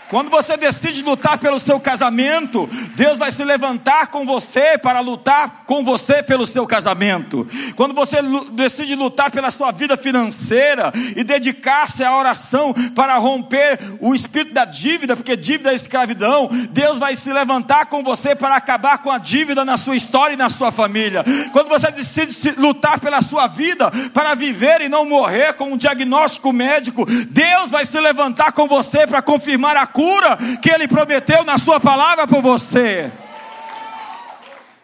Quando 0.08 0.30
você 0.30 0.56
decide 0.56 1.02
lutar 1.02 1.38
pelo 1.38 1.58
seu 1.58 1.80
casamento, 1.80 2.68
Deus 2.94 3.18
vai 3.18 3.32
se 3.32 3.42
levantar 3.42 4.06
com 4.08 4.24
você 4.24 4.78
para 4.78 5.00
lutar 5.00 5.64
com 5.66 5.82
você 5.82 6.22
pelo 6.22 6.46
seu 6.46 6.66
casamento. 6.66 7.46
Quando 7.74 7.92
você 7.94 8.18
decide 8.52 8.94
lutar 8.94 9.30
pela 9.30 9.50
sua 9.50 9.72
vida 9.72 9.96
financeira 9.96 10.92
e 11.16 11.24
dedicar-se 11.24 12.04
à 12.04 12.16
oração 12.16 12.72
para 12.94 13.16
romper 13.16 13.78
o 14.00 14.14
espírito 14.14 14.54
da 14.54 14.64
dívida, 14.64 15.16
porque 15.16 15.36
dívida 15.36 15.72
é 15.72 15.74
escravidão, 15.74 16.48
Deus 16.70 16.98
vai 16.98 17.16
se 17.16 17.32
levantar 17.32 17.86
com 17.86 18.02
você 18.02 18.34
para 18.34 18.54
acabar 18.54 18.98
com 18.98 19.10
a 19.10 19.18
dívida 19.18 19.64
na 19.64 19.76
sua 19.76 19.96
história 19.96 20.34
e 20.34 20.36
na 20.36 20.50
sua 20.50 20.70
família. 20.70 21.24
Quando 21.52 21.68
você 21.68 21.90
decide 21.90 22.54
lutar 22.56 23.00
pela 23.00 23.22
sua 23.22 23.48
vida 23.48 23.90
para 24.14 24.34
viver 24.34 24.82
e 24.82 24.88
não 24.88 25.04
morrer 25.04 25.54
com 25.54 25.72
um 25.72 25.76
diagnóstico 25.76 26.52
médico, 26.52 27.04
Deus 27.28 27.70
vai 27.72 27.84
se 27.84 27.98
levantar 27.98 28.52
com 28.52 28.68
você 28.68 29.06
para 29.06 29.20
confirmar 29.20 29.76
a 29.76 29.86
cura 29.96 30.36
que 30.60 30.70
Ele 30.70 30.86
prometeu 30.86 31.42
na 31.42 31.56
Sua 31.56 31.80
palavra 31.80 32.26
por 32.26 32.42
você. 32.42 33.10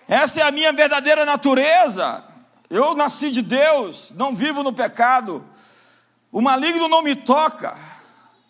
Essa 0.08 0.40
é 0.40 0.42
a 0.44 0.50
minha 0.50 0.72
verdadeira 0.72 1.26
natureza. 1.26 2.24
Eu 2.70 2.94
nasci 2.94 3.30
de 3.30 3.42
Deus, 3.42 4.10
não 4.16 4.34
vivo 4.34 4.62
no 4.62 4.72
pecado. 4.72 5.44
O 6.32 6.40
maligno 6.40 6.88
não 6.88 7.02
me 7.02 7.14
toca. 7.14 7.76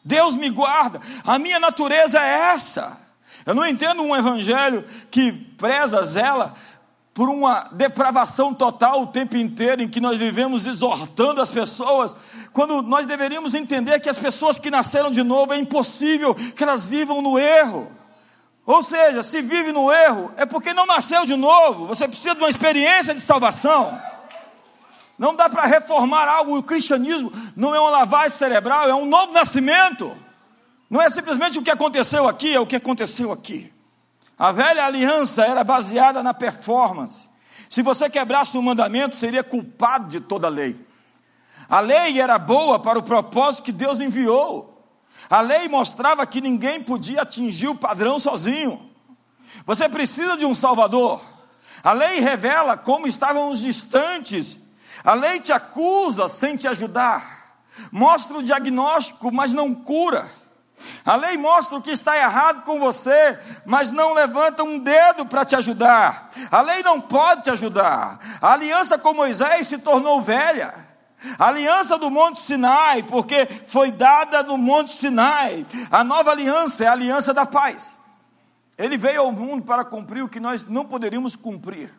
Deus 0.04 0.36
me 0.36 0.48
guarda. 0.50 1.00
A 1.24 1.36
minha 1.36 1.58
natureza 1.58 2.20
é 2.20 2.52
essa. 2.54 2.96
Eu 3.44 3.56
não 3.56 3.66
entendo 3.66 4.04
um 4.04 4.14
evangelho 4.14 4.84
que 5.10 5.32
preza, 5.32 6.04
zela 6.04 6.54
por 7.14 7.28
uma 7.28 7.68
depravação 7.72 8.54
total 8.54 9.02
o 9.02 9.06
tempo 9.06 9.36
inteiro, 9.36 9.82
em 9.82 9.88
que 9.88 10.00
nós 10.00 10.18
vivemos 10.18 10.66
exortando 10.66 11.42
as 11.42 11.50
pessoas, 11.50 12.16
quando 12.52 12.80
nós 12.82 13.06
deveríamos 13.06 13.54
entender 13.54 14.00
que 14.00 14.08
as 14.08 14.18
pessoas 14.18 14.58
que 14.58 14.70
nasceram 14.70 15.10
de 15.10 15.22
novo 15.22 15.52
é 15.52 15.58
impossível 15.58 16.34
que 16.34 16.62
elas 16.62 16.88
vivam 16.88 17.20
no 17.20 17.38
erro. 17.38 17.90
Ou 18.64 18.82
seja, 18.82 19.22
se 19.22 19.42
vive 19.42 19.72
no 19.72 19.92
erro, 19.92 20.32
é 20.36 20.46
porque 20.46 20.72
não 20.72 20.86
nasceu 20.86 21.26
de 21.26 21.36
novo, 21.36 21.86
você 21.86 22.08
precisa 22.08 22.34
de 22.34 22.40
uma 22.40 22.48
experiência 22.48 23.14
de 23.14 23.20
salvação. 23.20 24.00
Não 25.18 25.34
dá 25.34 25.50
para 25.50 25.64
reformar 25.64 26.26
algo, 26.28 26.56
o 26.56 26.62
cristianismo 26.62 27.32
não 27.54 27.74
é 27.74 27.80
uma 27.80 27.90
lavagem 27.90 28.30
cerebral, 28.30 28.88
é 28.88 28.94
um 28.94 29.04
novo 29.04 29.32
nascimento. 29.32 30.16
Não 30.88 31.00
é 31.00 31.10
simplesmente 31.10 31.58
o 31.58 31.62
que 31.62 31.70
aconteceu 31.70 32.28
aqui, 32.28 32.54
é 32.54 32.60
o 32.60 32.66
que 32.66 32.76
aconteceu 32.76 33.32
aqui. 33.32 33.71
A 34.38 34.52
velha 34.52 34.84
aliança 34.84 35.44
era 35.44 35.62
baseada 35.62 36.22
na 36.22 36.34
performance. 36.34 37.28
Se 37.68 37.82
você 37.82 38.10
quebrasse 38.10 38.56
um 38.56 38.62
mandamento, 38.62 39.16
seria 39.16 39.42
culpado 39.42 40.08
de 40.08 40.20
toda 40.20 40.46
a 40.46 40.50
lei. 40.50 40.76
A 41.68 41.80
lei 41.80 42.20
era 42.20 42.38
boa 42.38 42.78
para 42.78 42.98
o 42.98 43.02
propósito 43.02 43.64
que 43.64 43.72
Deus 43.72 44.00
enviou. 44.00 44.86
A 45.30 45.40
lei 45.40 45.68
mostrava 45.68 46.26
que 46.26 46.40
ninguém 46.40 46.82
podia 46.82 47.22
atingir 47.22 47.68
o 47.68 47.74
padrão 47.74 48.18
sozinho. 48.18 48.90
Você 49.64 49.88
precisa 49.88 50.36
de 50.36 50.44
um 50.44 50.54
Salvador. 50.54 51.20
A 51.82 51.92
lei 51.92 52.20
revela 52.20 52.76
como 52.76 53.06
estavam 53.06 53.48
os 53.48 53.60
distantes. 53.60 54.58
A 55.04 55.14
lei 55.14 55.40
te 55.40 55.52
acusa 55.52 56.28
sem 56.28 56.56
te 56.56 56.68
ajudar. 56.68 57.56
Mostra 57.90 58.36
o 58.36 58.42
diagnóstico, 58.42 59.32
mas 59.32 59.52
não 59.52 59.74
cura. 59.74 60.28
A 61.04 61.16
lei 61.16 61.36
mostra 61.36 61.76
o 61.76 61.82
que 61.82 61.90
está 61.90 62.16
errado 62.16 62.62
com 62.62 62.78
você, 62.78 63.38
mas 63.64 63.90
não 63.90 64.14
levanta 64.14 64.62
um 64.62 64.78
dedo 64.78 65.26
para 65.26 65.44
te 65.44 65.56
ajudar. 65.56 66.30
A 66.50 66.60
lei 66.60 66.82
não 66.82 67.00
pode 67.00 67.42
te 67.42 67.50
ajudar. 67.50 68.18
A 68.40 68.52
aliança 68.52 68.98
com 68.98 69.12
Moisés 69.12 69.66
se 69.66 69.78
tornou 69.78 70.22
velha. 70.22 70.74
A 71.38 71.48
aliança 71.48 71.98
do 71.98 72.10
Monte 72.10 72.40
Sinai, 72.40 73.02
porque 73.04 73.46
foi 73.66 73.90
dada 73.90 74.42
no 74.42 74.56
Monte 74.56 74.92
Sinai. 74.92 75.66
A 75.90 76.02
nova 76.02 76.30
aliança 76.30 76.84
é 76.84 76.86
a 76.86 76.92
aliança 76.92 77.34
da 77.34 77.46
paz. 77.46 77.96
Ele 78.78 78.96
veio 78.96 79.22
ao 79.22 79.32
mundo 79.32 79.64
para 79.64 79.84
cumprir 79.84 80.22
o 80.22 80.28
que 80.28 80.40
nós 80.40 80.66
não 80.66 80.84
poderíamos 80.84 81.36
cumprir. 81.36 81.90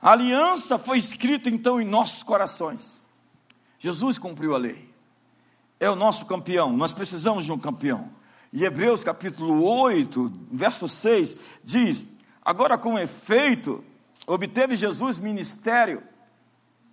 A 0.00 0.12
aliança 0.12 0.78
foi 0.78 0.98
escrita 0.98 1.48
então 1.48 1.80
em 1.80 1.84
nossos 1.84 2.22
corações. 2.22 3.00
Jesus 3.78 4.18
cumpriu 4.18 4.54
a 4.54 4.58
lei 4.58 4.87
é 5.80 5.88
o 5.88 5.96
nosso 5.96 6.26
campeão, 6.26 6.72
nós 6.76 6.92
precisamos 6.92 7.44
de 7.44 7.52
um 7.52 7.58
campeão. 7.58 8.10
E 8.52 8.64
Hebreus 8.64 9.04
capítulo 9.04 9.62
8, 9.62 10.32
verso 10.50 10.88
6 10.88 11.40
diz: 11.62 12.06
Agora 12.42 12.78
com 12.78 12.98
efeito, 12.98 13.84
obteve 14.26 14.74
Jesus 14.74 15.18
ministério, 15.18 16.02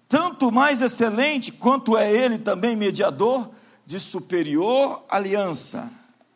tanto 0.07 0.51
mais 0.51 0.81
excelente 0.81 1.51
quanto 1.51 1.97
é 1.97 2.11
ele 2.11 2.37
também 2.37 2.75
mediador 2.75 3.49
de 3.85 3.99
superior 3.99 5.03
aliança, 5.09 5.89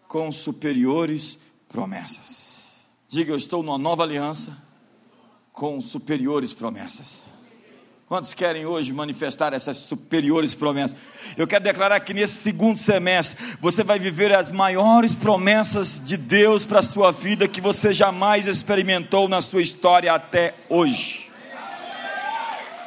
com 0.07 0.31
superiores 0.31 1.37
promessas. 1.67 2.69
Diga, 3.07 3.31
eu 3.31 3.37
estou 3.37 3.61
numa 3.61 3.77
nova 3.77 4.03
aliança 4.03 4.55
com 5.51 5.79
superiores 5.81 6.53
promessas. 6.53 7.23
Quantos 8.09 8.33
querem 8.33 8.65
hoje 8.65 8.91
manifestar 8.91 9.53
essas 9.53 9.77
superiores 9.77 10.55
promessas? 10.55 10.97
Eu 11.37 11.45
quero 11.45 11.63
declarar 11.63 11.99
que 11.99 12.11
nesse 12.11 12.37
segundo 12.37 12.75
semestre 12.75 13.55
você 13.61 13.83
vai 13.83 13.99
viver 13.99 14.33
as 14.33 14.49
maiores 14.49 15.15
promessas 15.15 16.03
de 16.03 16.17
Deus 16.17 16.65
para 16.65 16.79
a 16.79 16.83
sua 16.83 17.11
vida 17.11 17.47
que 17.47 17.61
você 17.61 17.93
jamais 17.93 18.47
experimentou 18.47 19.29
na 19.29 19.41
sua 19.41 19.61
história 19.61 20.11
até 20.11 20.55
hoje. 20.67 21.29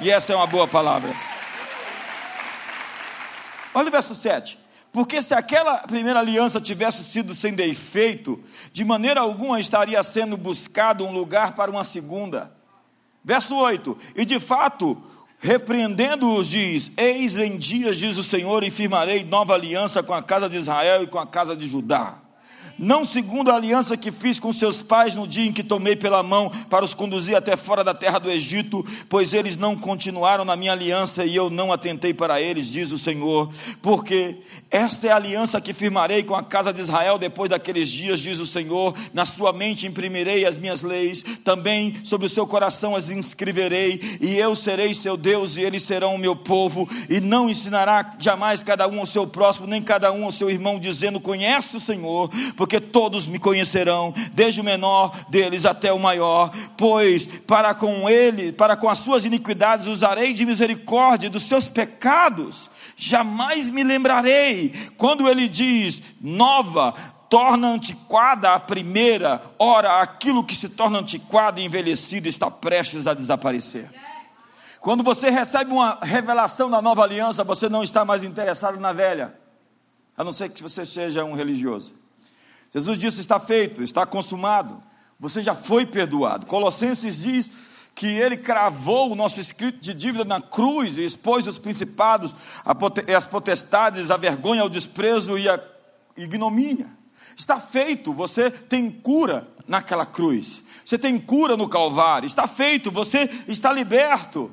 E 0.01 0.11
essa 0.11 0.33
é 0.33 0.37
uma 0.37 0.49
boa 0.49 0.67
palavra. 0.67 1.15
Olha 3.73 3.87
o 3.87 3.93
verso 3.93 4.17
7. 4.17 4.59
Porque 4.93 5.23
se 5.23 5.33
aquela 5.33 5.79
primeira 5.87 6.19
aliança 6.19 6.61
tivesse 6.61 7.05
sido 7.05 7.33
sem 7.33 7.55
defeito, 7.55 8.43
de 8.73 8.85
maneira 8.85 9.21
alguma 9.21 9.61
estaria 9.61 10.03
sendo 10.03 10.37
buscado 10.37 11.07
um 11.07 11.13
lugar 11.13 11.55
para 11.55 11.71
uma 11.71 11.85
segunda. 11.85 12.51
Verso 13.25 13.55
8: 13.55 13.97
E 14.17 14.25
de 14.25 14.41
fato, 14.41 15.01
repreendendo-os, 15.39 16.49
diz: 16.49 16.93
Eis 16.97 17.37
em 17.37 17.57
dias, 17.57 17.97
diz 17.97 18.17
o 18.19 18.23
Senhor, 18.23 18.65
e 18.65 18.71
firmarei 18.71 19.25
nova 19.25 19.55
aliança 19.55 20.03
com 20.03 20.15
a 20.15 20.23
casa 20.23 20.49
de 20.49 20.57
Israel 20.57 21.03
e 21.03 21.07
com 21.07 21.19
a 21.19 21.27
casa 21.27 21.57
de 21.57 21.69
Judá 21.69 22.22
não 22.83 23.05
segundo 23.05 23.49
a 23.49 23.55
aliança 23.55 23.97
que 23.97 24.11
fiz 24.11 24.41
com 24.41 24.53
seus 24.53 24.83
pais 24.83 25.15
no 25.15 25.25
dia 25.25 25.47
em 25.47 25.53
que 25.53 25.63
tomei 25.63 25.95
pela 25.95 26.21
mão 26.21 26.51
para 26.69 26.85
os 26.85 26.93
conduzir 26.93 27.37
até 27.37 27.57
fora 27.57 27.85
da 27.85 27.95
terra 27.95 28.19
do 28.19 28.29
Egito, 28.29 28.85
pois 29.09 29.33
eles 29.33 29.57
não 29.57 29.77
continuaram 29.77 30.45
na 30.45 30.57
minha 30.57 30.73
aliança 30.73 31.25
e 31.25 31.37
eu 31.37 31.49
não 31.49 31.73
atentei 31.73 32.13
para 32.13 32.41
eles, 32.41 32.73
diz 32.73 32.91
o 32.91 32.99
Senhor, 32.99 33.49
porque 33.81 34.39
esta 34.69 35.07
é 35.07 35.11
a 35.13 35.17
aliança 35.17 35.61
que 35.61 35.73
firmarei 35.73 36.25
com 36.25 36.35
a 36.35 36.43
casa 36.43 36.73
de 36.73 36.81
Israel 36.81 37.19
depois 37.19 37.49
daqueles 37.49 37.89
dias, 37.89 38.19
diz 38.19 38.41
o 38.41 38.47
Senhor, 38.47 38.93
na 39.15 39.25
sua 39.25 39.53
mente 39.53 39.87
imprimirei 39.87 40.45
as 40.45 40.59
minhas 40.59 40.83
leis, 40.83 41.23
também 41.45 41.95
sobre 42.03 42.27
o 42.27 42.31
seu 42.31 42.49
coração 42.49 42.97
as 42.97 43.11
inscreverei, 43.11 44.01
e 44.21 44.37
eu 44.37 44.57
serei 44.57 44.93
seu 44.93 45.17
Deus 45.17 45.57
e 45.57 45.61
eles 45.61 45.85
serão 45.85 46.17
o 46.17 46.19
meu 46.19 46.35
povo, 46.35 46.89
e 47.09 47.21
não 47.21 47.49
ensinará 47.49 48.17
jamais 48.19 48.61
cada 48.61 48.89
um 48.89 48.99
ao 48.99 49.07
seu 49.07 49.25
próximo, 49.25 49.69
nem 49.69 49.81
cada 49.81 50.11
um 50.11 50.25
ao 50.25 50.33
seu 50.33 50.51
irmão, 50.51 50.81
dizendo: 50.81 51.21
Conhece 51.21 51.77
o 51.77 51.81
Senhor, 51.81 52.29
porque 52.57 52.72
todos 52.81 53.27
me 53.27 53.39
conhecerão, 53.39 54.13
desde 54.33 54.61
o 54.61 54.65
menor 54.65 55.15
deles 55.29 55.65
até 55.65 55.93
o 55.93 55.99
maior, 55.99 56.51
pois 56.77 57.27
para 57.27 57.75
com 57.75 58.09
ele, 58.09 58.53
para 58.53 58.77
com 58.77 58.89
as 58.89 58.99
suas 58.99 59.25
iniquidades 59.25 59.87
usarei 59.87 60.33
de 60.33 60.47
misericórdia 60.47 61.31
dos 61.31 61.45
seus 61.45 61.69
pecados, 61.69 62.71
jamais 62.97 63.71
me 63.71 63.83
lembrarei. 63.83 64.73
Quando 64.97 65.29
ele 65.29 65.49
diz 65.49 66.03
nova, 66.21 66.95
torna 67.33 67.69
antiquada 67.69 68.53
a 68.53 68.61
primeira, 68.61 69.41
ora, 69.59 70.03
aquilo 70.03 70.45
que 70.45 70.55
se 70.55 70.69
torna 70.69 70.99
antiquado 70.99 71.61
e 71.61 71.65
envelhecido 71.65 72.29
está 72.29 72.51
prestes 72.51 73.07
a 73.07 73.15
desaparecer. 73.15 73.89
Quando 74.83 75.03
você 75.03 75.31
recebe 75.31 75.73
uma 75.73 75.99
revelação 76.03 76.69
da 76.69 76.83
nova 76.83 77.03
aliança, 77.05 77.43
você 77.43 77.69
não 77.69 77.83
está 77.83 78.05
mais 78.05 78.23
interessado 78.23 78.79
na 78.79 78.93
velha, 78.93 79.33
a 80.15 80.23
não 80.23 80.33
ser 80.33 80.51
que 80.51 80.63
você 80.63 80.85
seja 80.85 81.25
um 81.25 81.35
religioso. 81.35 81.95
Jesus 82.73 82.99
disse: 82.99 83.21
está 83.21 83.39
feito, 83.39 83.83
está 83.83 84.07
consumado, 84.07 84.83
você 85.21 85.43
já 85.43 85.55
foi 85.55 85.87
perdoado. 85.87 86.47
Colossenses 86.47 87.23
diz 87.23 87.51
que 87.95 88.07
ele 88.07 88.37
cravou 88.37 89.13
o 89.13 89.15
nosso 89.15 89.39
escrito 89.39 89.79
de 89.79 89.93
dívida 89.93 90.25
na 90.25 90.41
cruz 90.41 90.97
e 90.97 91.05
expôs 91.05 91.47
os 91.47 91.59
principados, 91.59 92.35
as 93.15 93.27
potestades, 93.27 94.11
a 94.11 94.17
vergonha, 94.17 94.65
o 94.65 94.71
desprezo 94.71 95.39
e 95.39 95.49
a 95.49 95.61
ignomínia. 96.17 96.89
Está 97.37 97.61
feito, 97.61 98.13
você 98.13 98.51
tem 98.51 98.91
cura 98.91 99.47
naquela 99.69 100.07
cruz, 100.07 100.65
você 100.85 100.99
tem 100.99 101.19
cura 101.19 101.57
no 101.57 101.69
Calvário, 101.69 102.27
está 102.27 102.49
feito, 102.49 102.91
você 102.91 103.29
está 103.47 103.73
liberto, 103.73 104.51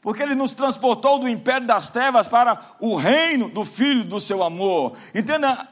porque 0.00 0.22
ele 0.22 0.34
nos 0.34 0.52
transportou 0.52 1.18
do 1.18 1.28
império 1.28 1.66
das 1.66 1.90
trevas 1.90 2.26
para 2.26 2.60
o 2.80 2.96
reino 2.96 3.48
do 3.50 3.64
Filho 3.64 4.04
do 4.04 4.20
seu 4.20 4.42
amor. 4.42 4.96
Entenda 5.14 5.68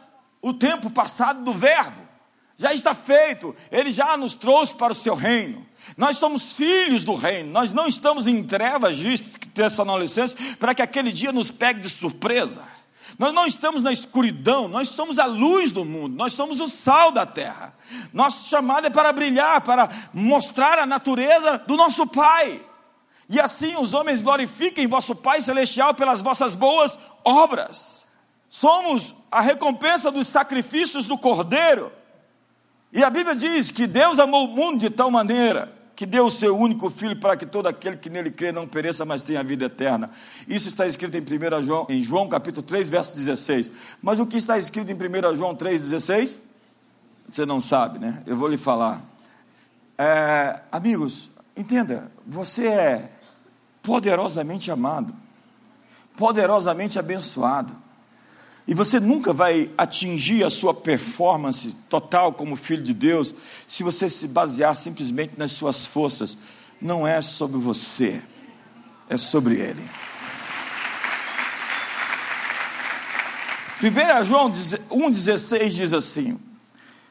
o 0.46 0.54
tempo 0.54 0.88
passado 0.88 1.42
do 1.42 1.52
Verbo. 1.52 2.06
Já 2.56 2.72
está 2.72 2.94
feito, 2.94 3.54
ele 3.70 3.90
já 3.90 4.16
nos 4.16 4.32
trouxe 4.32 4.72
para 4.74 4.92
o 4.92 4.96
seu 4.96 5.16
reino. 5.16 5.66
Nós 5.96 6.18
somos 6.18 6.52
filhos 6.52 7.02
do 7.02 7.14
reino, 7.14 7.50
nós 7.50 7.72
não 7.72 7.86
estamos 7.86 8.28
em 8.28 8.44
trevas, 8.44 8.96
Tessalonicenses, 9.52 10.54
para 10.54 10.72
que 10.72 10.80
aquele 10.80 11.10
dia 11.10 11.32
nos 11.32 11.50
pegue 11.50 11.80
de 11.80 11.88
surpresa. 11.88 12.62
Nós 13.18 13.34
não 13.34 13.44
estamos 13.44 13.82
na 13.82 13.92
escuridão, 13.92 14.68
nós 14.68 14.88
somos 14.88 15.18
a 15.18 15.26
luz 15.26 15.72
do 15.72 15.84
mundo, 15.84 16.16
nós 16.16 16.32
somos 16.32 16.60
o 16.60 16.68
sal 16.68 17.10
da 17.10 17.26
terra. 17.26 17.74
Nosso 18.12 18.48
chamado 18.48 18.86
é 18.86 18.90
para 18.90 19.12
brilhar, 19.12 19.60
para 19.62 19.88
mostrar 20.14 20.78
a 20.78 20.86
natureza 20.86 21.58
do 21.66 21.76
nosso 21.76 22.06
Pai. 22.06 22.60
E 23.28 23.40
assim 23.40 23.76
os 23.76 23.94
homens 23.94 24.22
glorifiquem 24.22 24.86
vosso 24.86 25.14
Pai 25.14 25.40
Celestial 25.40 25.92
pelas 25.92 26.22
vossas 26.22 26.54
boas 26.54 26.96
obras. 27.24 28.05
Somos 28.48 29.14
a 29.30 29.40
recompensa 29.40 30.10
dos 30.10 30.28
sacrifícios 30.28 31.06
do 31.06 31.18
Cordeiro. 31.18 31.92
E 32.92 33.02
a 33.02 33.10
Bíblia 33.10 33.34
diz 33.34 33.70
que 33.70 33.86
Deus 33.86 34.18
amou 34.18 34.46
o 34.46 34.48
mundo 34.48 34.78
de 34.78 34.90
tal 34.90 35.10
maneira 35.10 35.76
que 35.96 36.04
deu 36.04 36.26
o 36.26 36.30
seu 36.30 36.56
único 36.56 36.90
filho 36.90 37.18
para 37.18 37.36
que 37.36 37.46
todo 37.46 37.66
aquele 37.66 37.96
que 37.96 38.10
nele 38.10 38.30
crê 38.30 38.52
não 38.52 38.68
pereça, 38.68 39.06
mas 39.06 39.22
tenha 39.22 39.42
vida 39.42 39.64
eterna. 39.64 40.10
Isso 40.46 40.68
está 40.68 40.86
escrito 40.86 41.16
em 41.16 41.22
1 41.22 41.62
João, 41.62 41.86
em 41.88 42.02
João 42.02 42.28
capítulo 42.28 42.62
3, 42.62 42.90
verso 42.90 43.14
16. 43.14 43.72
Mas 44.02 44.20
o 44.20 44.26
que 44.26 44.36
está 44.36 44.58
escrito 44.58 44.92
em 44.92 44.94
1 44.94 45.34
João 45.34 45.54
3, 45.54 45.80
16? 45.80 46.38
Você 47.28 47.46
não 47.46 47.58
sabe, 47.58 47.98
né? 47.98 48.22
Eu 48.26 48.36
vou 48.36 48.46
lhe 48.46 48.58
falar. 48.58 49.02
É, 49.96 50.60
amigos, 50.70 51.30
entenda, 51.56 52.12
você 52.26 52.66
é 52.66 53.10
poderosamente 53.82 54.70
amado, 54.70 55.14
poderosamente 56.14 56.98
abençoado. 56.98 57.72
E 58.68 58.74
você 58.74 58.98
nunca 58.98 59.32
vai 59.32 59.70
atingir 59.78 60.44
a 60.44 60.50
sua 60.50 60.74
performance 60.74 61.70
total 61.88 62.32
como 62.32 62.56
filho 62.56 62.82
de 62.82 62.92
Deus 62.92 63.32
se 63.68 63.84
você 63.84 64.10
se 64.10 64.26
basear 64.26 64.74
simplesmente 64.74 65.34
nas 65.36 65.52
suas 65.52 65.86
forças. 65.86 66.36
Não 66.80 67.06
é 67.06 67.22
sobre 67.22 67.58
você, 67.58 68.20
é 69.08 69.16
sobre 69.16 69.60
Ele. 69.60 69.88
1 73.80 74.24
João 74.24 74.50
1,16 74.50 75.68
diz 75.68 75.92
assim: 75.92 76.38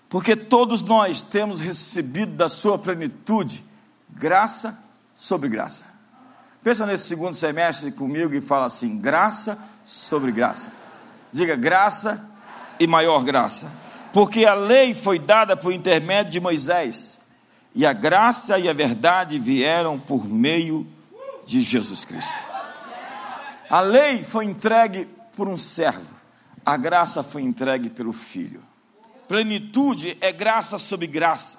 Porque 0.09 0.35
todos 0.35 0.81
nós 0.81 1.21
temos 1.21 1.61
recebido 1.61 2.33
da 2.33 2.49
sua 2.49 2.77
plenitude 2.77 3.63
graça 4.09 4.77
sobre 5.13 5.47
graça. 5.47 5.95
Pensa 6.61 6.85
nesse 6.85 7.07
segundo 7.07 7.35
semestre 7.35 7.91
comigo 7.91 8.33
e 8.33 8.41
fala 8.41 8.65
assim: 8.65 8.97
graça 8.97 9.57
sobre 9.85 10.31
graça. 10.31 10.84
Diga 11.35 11.57
graça 11.57 12.25
e 12.79 12.87
maior 12.87 13.25
graça. 13.25 13.69
Porque 14.13 14.45
a 14.45 14.53
lei 14.53 14.95
foi 14.95 15.19
dada 15.19 15.57
por 15.57 15.73
intermédio 15.73 16.31
de 16.31 16.39
Moisés, 16.39 17.19
e 17.73 17.85
a 17.85 17.91
graça 17.91 18.57
e 18.57 18.69
a 18.69 18.73
verdade 18.73 19.37
vieram 19.37 19.99
por 19.99 20.25
meio 20.25 20.87
de 21.45 21.59
Jesus 21.59 22.05
Cristo. 22.05 22.41
A 23.69 23.81
lei 23.81 24.23
foi 24.23 24.45
entregue 24.45 25.09
por 25.35 25.49
um 25.49 25.57
servo, 25.57 26.15
a 26.65 26.77
graça 26.77 27.21
foi 27.21 27.41
entregue 27.41 27.89
pelo 27.89 28.13
Filho. 28.13 28.63
Plenitude 29.27 30.17
é 30.21 30.31
graça 30.31 30.77
sobre 30.77 31.05
graça. 31.05 31.57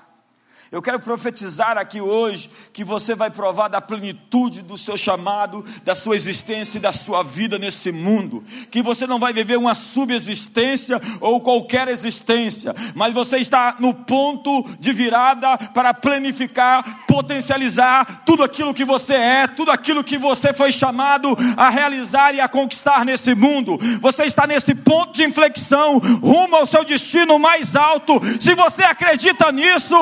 Eu 0.73 0.83
quero 0.83 0.99
profetizar 0.99 1.79
aqui 1.79 2.01
hoje 2.01 2.51
que 2.73 2.85
você 2.85 3.15
vai 3.15 3.31
provar 3.31 3.69
da 3.69 3.81
plenitude 3.81 4.63
do 4.63 4.77
seu 4.77 4.97
chamado, 4.97 5.65
da 5.85 5.95
sua 5.95 6.17
existência 6.17 6.79
e 6.79 6.81
da 6.81 6.91
sua 6.91 7.23
vida 7.23 7.57
nesse 7.57 7.93
mundo. 7.93 8.43
Que 8.71 8.83
você 8.83 9.07
não 9.07 9.21
vai 9.21 9.33
viver 9.33 9.57
uma 9.57 9.75
subexistência 9.75 11.01
ou 11.21 11.41
qualquer 11.41 11.87
existência, 11.87 12.75
mas 12.97 13.15
você 13.15 13.39
está 13.39 13.77
no 13.79 13.95
ponto 13.95 14.65
de 14.81 14.93
virada 14.93 15.57
para 15.73 15.95
planificar, 15.95 17.07
potencializar 17.07 18.25
tudo 18.27 18.43
aquilo 18.43 18.75
que 18.75 18.85
você 18.85 19.15
é, 19.15 19.47
tudo 19.47 19.71
aquilo 19.71 20.03
que 20.03 20.19
você 20.19 20.53
foi 20.53 20.73
chamado 20.73 21.37
a 21.57 21.71
realizar 21.71 22.35
e 22.35 22.41
a 22.41 22.49
conquistar 22.49 23.05
nesse 23.05 23.37
mundo. 23.37 23.79
Você 24.01 24.25
está 24.25 24.49
nesse 24.49 24.75
ponto 24.75 25.13
de 25.13 25.25
inflexão 25.25 25.99
rumo 25.99 26.57
ao 26.57 26.67
seu 26.67 26.85
destino 26.85 27.39
mais 27.39 27.77
alto. 27.77 28.21
Se 28.41 28.53
você 28.55 28.83
acredita 28.83 29.53
nisso, 29.53 29.95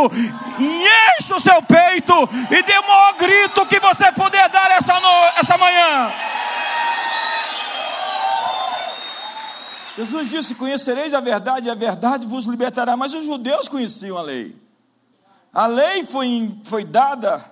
enche 0.58 1.34
o 1.34 1.40
seu 1.40 1.62
peito 1.62 2.14
e 2.50 2.62
dê 2.62 2.78
o 2.78 2.86
maior 2.86 3.14
grito 3.14 3.66
que 3.66 3.80
você 3.80 4.10
puder 4.12 4.48
dar 4.48 4.70
essa, 4.72 5.00
no... 5.00 5.38
essa 5.38 5.58
manhã. 5.58 6.12
Jesus 9.96 10.28
disse: 10.28 10.54
Conhecereis 10.54 11.14
a 11.14 11.20
verdade, 11.20 11.68
e 11.68 11.70
a 11.70 11.74
verdade 11.74 12.26
vos 12.26 12.46
libertará. 12.46 12.96
Mas 12.96 13.14
os 13.14 13.24
judeus 13.24 13.68
conheciam 13.68 14.18
a 14.18 14.22
lei. 14.22 14.56
A 15.52 15.66
lei 15.66 16.04
foi, 16.04 16.58
foi 16.64 16.84
dada 16.84 17.42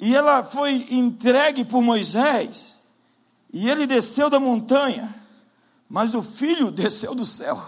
e 0.00 0.14
ela 0.14 0.44
foi 0.44 0.86
entregue 0.90 1.64
por 1.64 1.82
Moisés. 1.82 2.78
E 3.52 3.68
ele 3.68 3.86
desceu 3.86 4.30
da 4.30 4.38
montanha, 4.38 5.12
mas 5.88 6.14
o 6.14 6.22
filho 6.22 6.70
desceu 6.72 7.14
do 7.14 7.24
céu. 7.24 7.60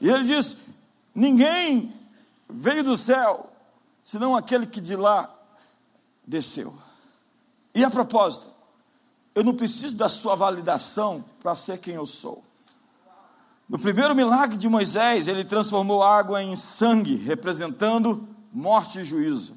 E 0.00 0.08
ele 0.08 0.24
diz: 0.24 0.56
Ninguém 1.14 1.92
veio 2.52 2.84
do 2.84 2.96
céu, 2.96 3.50
senão 4.02 4.36
aquele 4.36 4.66
que 4.66 4.80
de 4.80 4.96
lá 4.96 5.30
desceu. 6.26 6.74
E 7.74 7.84
a 7.84 7.90
propósito, 7.90 8.50
eu 9.34 9.42
não 9.42 9.54
preciso 9.54 9.96
da 9.96 10.08
sua 10.08 10.36
validação 10.36 11.24
para 11.42 11.56
ser 11.56 11.78
quem 11.78 11.94
eu 11.94 12.06
sou. 12.06 12.44
No 13.68 13.78
primeiro 13.78 14.14
milagre 14.14 14.58
de 14.58 14.68
Moisés, 14.68 15.28
ele 15.28 15.44
transformou 15.44 16.02
água 16.02 16.42
em 16.42 16.54
sangue, 16.54 17.16
representando 17.16 18.28
morte 18.52 19.00
e 19.00 19.04
juízo. 19.04 19.56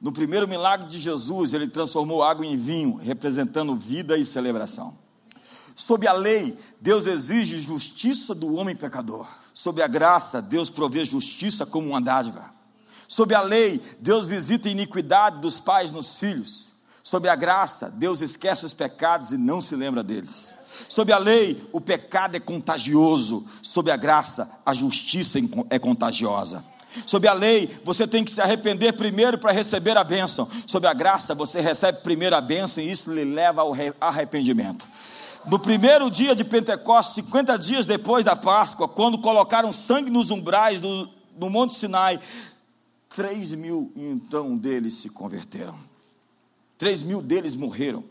No 0.00 0.12
primeiro 0.12 0.46
milagre 0.46 0.86
de 0.86 1.00
Jesus, 1.00 1.52
ele 1.52 1.66
transformou 1.66 2.22
água 2.22 2.46
em 2.46 2.56
vinho, 2.56 2.96
representando 2.96 3.74
vida 3.74 4.16
e 4.16 4.24
celebração. 4.24 4.96
Sob 5.74 6.06
a 6.06 6.12
lei, 6.12 6.56
Deus 6.80 7.06
exige 7.06 7.60
justiça 7.60 8.34
do 8.34 8.54
homem 8.54 8.76
pecador. 8.76 9.26
Sob 9.54 9.80
a 9.80 9.86
graça, 9.86 10.42
Deus 10.42 10.68
provê 10.68 11.04
justiça 11.04 11.64
como 11.64 11.90
uma 11.90 12.00
dádiva. 12.02 12.52
Sob 13.06 13.32
a 13.32 13.40
lei, 13.40 13.80
Deus 14.00 14.26
visita 14.26 14.68
a 14.68 14.72
iniquidade 14.72 15.40
dos 15.40 15.60
pais 15.60 15.92
nos 15.92 16.18
filhos. 16.18 16.68
Sob 17.04 17.28
a 17.28 17.36
graça, 17.36 17.88
Deus 17.88 18.20
esquece 18.20 18.66
os 18.66 18.74
pecados 18.74 19.30
e 19.30 19.38
não 19.38 19.60
se 19.60 19.76
lembra 19.76 20.02
deles. 20.02 20.52
Sob 20.88 21.12
a 21.12 21.18
lei, 21.18 21.64
o 21.70 21.80
pecado 21.80 22.36
é 22.36 22.40
contagioso. 22.40 23.46
Sob 23.62 23.90
a 23.90 23.96
graça, 23.96 24.50
a 24.66 24.74
justiça 24.74 25.38
é 25.70 25.78
contagiosa. 25.78 26.64
Sob 27.06 27.26
a 27.28 27.32
lei, 27.32 27.68
você 27.84 28.06
tem 28.06 28.24
que 28.24 28.32
se 28.32 28.40
arrepender 28.40 28.92
primeiro 28.94 29.38
para 29.38 29.52
receber 29.52 29.96
a 29.96 30.04
bênção. 30.04 30.48
Sob 30.66 30.86
a 30.86 30.92
graça, 30.94 31.34
você 31.34 31.60
recebe 31.60 32.00
primeiro 32.02 32.34
a 32.34 32.40
bênção 32.40 32.82
e 32.82 32.90
isso 32.90 33.12
lhe 33.12 33.24
leva 33.24 33.62
ao 33.62 33.72
arrependimento. 34.00 34.86
No 35.46 35.58
primeiro 35.58 36.10
dia 36.10 36.34
de 36.34 36.42
Pentecostes, 36.42 37.16
50 37.16 37.58
dias 37.58 37.86
depois 37.86 38.24
da 38.24 38.34
Páscoa, 38.34 38.88
quando 38.88 39.18
colocaram 39.18 39.72
sangue 39.72 40.10
nos 40.10 40.30
umbrais 40.30 40.80
do, 40.80 41.06
do 41.36 41.50
Monte 41.50 41.74
Sinai, 41.74 42.18
3 43.10 43.54
mil 43.54 43.92
então 43.94 44.56
deles 44.56 44.94
se 44.94 45.10
converteram. 45.10 45.78
3 46.78 47.02
mil 47.02 47.20
deles 47.20 47.54
morreram 47.54 48.04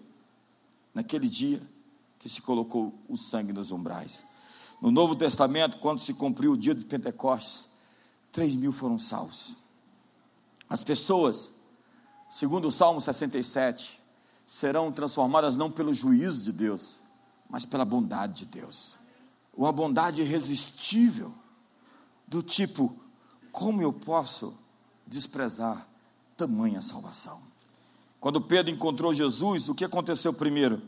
naquele 0.94 1.28
dia 1.28 1.62
que 2.20 2.30
se 2.30 2.42
colocou 2.42 2.94
o 3.10 3.18
sangue 3.18 3.52
nos 3.52 3.72
umbrais. 3.72 4.24
No 4.80 4.92
Novo 4.92 5.16
Testamento, 5.16 5.78
quando 5.80 6.02
se 6.02 6.14
cumpriu 6.14 6.52
o 6.52 6.58
dia 6.58 6.76
de 6.76 6.86
Pentecostes, 6.86 7.66
3 8.32 8.56
mil 8.56 8.72
foram 8.72 9.00
salvos. 9.00 9.58
As 10.70 10.84
pessoas, 10.84 11.52
segundo 12.30 12.68
o 12.68 12.72
Salmo 12.72 13.02
67, 13.02 14.00
serão 14.46 14.92
transformadas 14.92 15.56
não 15.56 15.70
pelo 15.70 15.94
juízo 15.94 16.44
de 16.44 16.52
Deus, 16.52 17.03
mas 17.54 17.66
pela 17.66 17.86
bondade 17.86 18.46
de 18.46 18.46
Deus. 18.48 18.98
Uma 19.56 19.72
bondade 19.72 20.24
irresistível, 20.24 21.32
do 22.28 22.42
tipo: 22.42 22.98
como 23.52 23.80
eu 23.80 23.94
posso 23.94 24.58
desprezar 25.06 25.88
tamanha 26.36 26.82
salvação? 26.82 27.44
Quando 28.20 28.42
Pedro 28.42 28.74
encontrou 28.74 29.14
Jesus, 29.14 29.70
o 29.70 29.76
que 29.76 29.86
aconteceu 29.86 30.34
primeiro? 30.34 30.82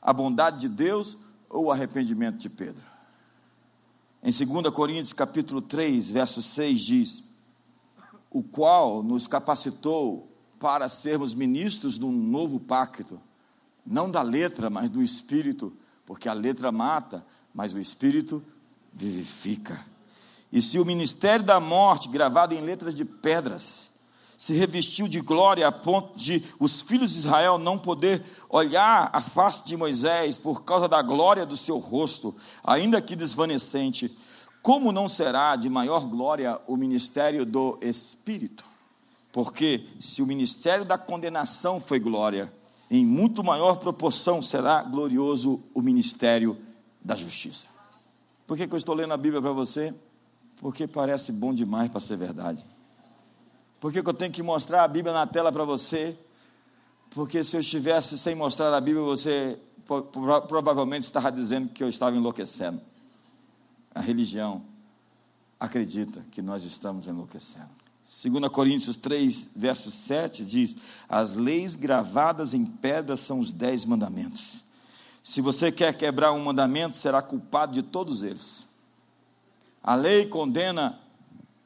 A 0.00 0.12
bondade 0.12 0.60
de 0.60 0.68
Deus 0.68 1.18
ou 1.50 1.64
o 1.64 1.72
arrependimento 1.72 2.36
de 2.36 2.50
Pedro? 2.50 2.84
Em 4.22 4.30
2 4.30 4.72
Coríntios 4.72 5.12
capítulo 5.12 5.60
3, 5.60 6.08
verso 6.12 6.40
6 6.40 6.80
diz: 6.82 7.24
"O 8.30 8.44
qual 8.44 9.02
nos 9.02 9.26
capacitou 9.26 10.30
para 10.60 10.88
sermos 10.88 11.34
ministros 11.34 11.98
de 11.98 12.04
um 12.04 12.12
novo 12.12 12.60
pacto, 12.60 13.20
não 13.84 14.08
da 14.08 14.22
letra, 14.22 14.70
mas 14.70 14.88
do 14.88 15.02
espírito, 15.02 15.76
porque 16.06 16.28
a 16.28 16.32
letra 16.32 16.72
mata, 16.72 17.26
mas 17.52 17.74
o 17.74 17.80
espírito 17.80 18.42
vivifica." 18.92 19.78
E 20.52 20.62
se 20.62 20.78
o 20.78 20.86
ministério 20.86 21.44
da 21.44 21.60
morte, 21.60 22.08
gravado 22.08 22.54
em 22.54 22.60
letras 22.60 22.94
de 22.94 23.04
pedras, 23.04 23.92
se 24.38 24.52
revestiu 24.52 25.08
de 25.08 25.20
glória 25.20 25.66
a 25.66 25.72
ponto 25.72 26.16
de 26.18 26.44
os 26.58 26.82
filhos 26.82 27.12
de 27.12 27.18
Israel 27.18 27.58
não 27.58 27.78
poder 27.78 28.22
olhar 28.48 29.10
a 29.12 29.20
face 29.20 29.64
de 29.64 29.76
Moisés 29.76 30.36
por 30.36 30.62
causa 30.64 30.88
da 30.88 31.02
glória 31.02 31.46
do 31.46 31.56
seu 31.56 31.78
rosto, 31.78 32.34
ainda 32.62 33.00
que 33.00 33.16
desvanecente, 33.16 34.16
como 34.62 34.92
não 34.92 35.08
será 35.08 35.56
de 35.56 35.68
maior 35.68 36.06
glória 36.06 36.60
o 36.66 36.76
ministério 36.76 37.46
do 37.46 37.78
Espírito? 37.80 38.64
Porque 39.32 39.86
se 40.00 40.22
o 40.22 40.26
ministério 40.26 40.84
da 40.84 40.98
condenação 40.98 41.80
foi 41.80 41.98
glória, 41.98 42.52
em 42.90 43.04
muito 43.04 43.42
maior 43.42 43.76
proporção 43.76 44.40
será 44.40 44.82
glorioso 44.82 45.62
o 45.74 45.82
ministério 45.82 46.56
da 47.00 47.16
justiça. 47.16 47.66
Por 48.46 48.56
que, 48.56 48.66
que 48.66 48.74
eu 48.74 48.78
estou 48.78 48.94
lendo 48.94 49.12
a 49.12 49.16
Bíblia 49.16 49.42
para 49.42 49.52
você? 49.52 49.92
Porque 50.58 50.86
parece 50.86 51.32
bom 51.32 51.52
demais 51.52 51.88
para 51.88 52.00
ser 52.00 52.16
verdade. 52.16 52.64
Por 53.80 53.92
que, 53.92 54.02
que 54.02 54.08
eu 54.08 54.14
tenho 54.14 54.32
que 54.32 54.42
mostrar 54.42 54.84
a 54.84 54.88
Bíblia 54.88 55.12
na 55.12 55.26
tela 55.26 55.52
para 55.52 55.64
você? 55.64 56.16
Porque 57.10 57.42
se 57.42 57.56
eu 57.56 57.60
estivesse 57.60 58.16
sem 58.16 58.34
mostrar 58.34 58.74
a 58.74 58.80
Bíblia, 58.80 59.04
você 59.04 59.58
provavelmente 60.48 61.04
estava 61.04 61.30
dizendo 61.30 61.68
que 61.68 61.82
eu 61.82 61.88
estava 61.88 62.16
enlouquecendo. 62.16 62.80
A 63.94 64.00
religião 64.00 64.62
acredita 65.58 66.24
que 66.30 66.42
nós 66.42 66.64
estamos 66.64 67.06
enlouquecendo. 67.06 67.85
2 68.06 68.48
Coríntios 68.50 68.96
3, 68.96 69.50
verso 69.56 69.90
7 69.90 70.44
diz: 70.44 70.76
As 71.08 71.34
leis 71.34 71.74
gravadas 71.74 72.54
em 72.54 72.64
pedra 72.64 73.16
são 73.16 73.40
os 73.40 73.52
dez 73.52 73.84
mandamentos. 73.84 74.64
Se 75.22 75.40
você 75.40 75.72
quer 75.72 75.92
quebrar 75.92 76.32
um 76.32 76.44
mandamento, 76.44 76.96
será 76.96 77.20
culpado 77.20 77.72
de 77.72 77.82
todos 77.82 78.22
eles. 78.22 78.68
A 79.82 79.94
lei 79.94 80.26
condena 80.26 81.00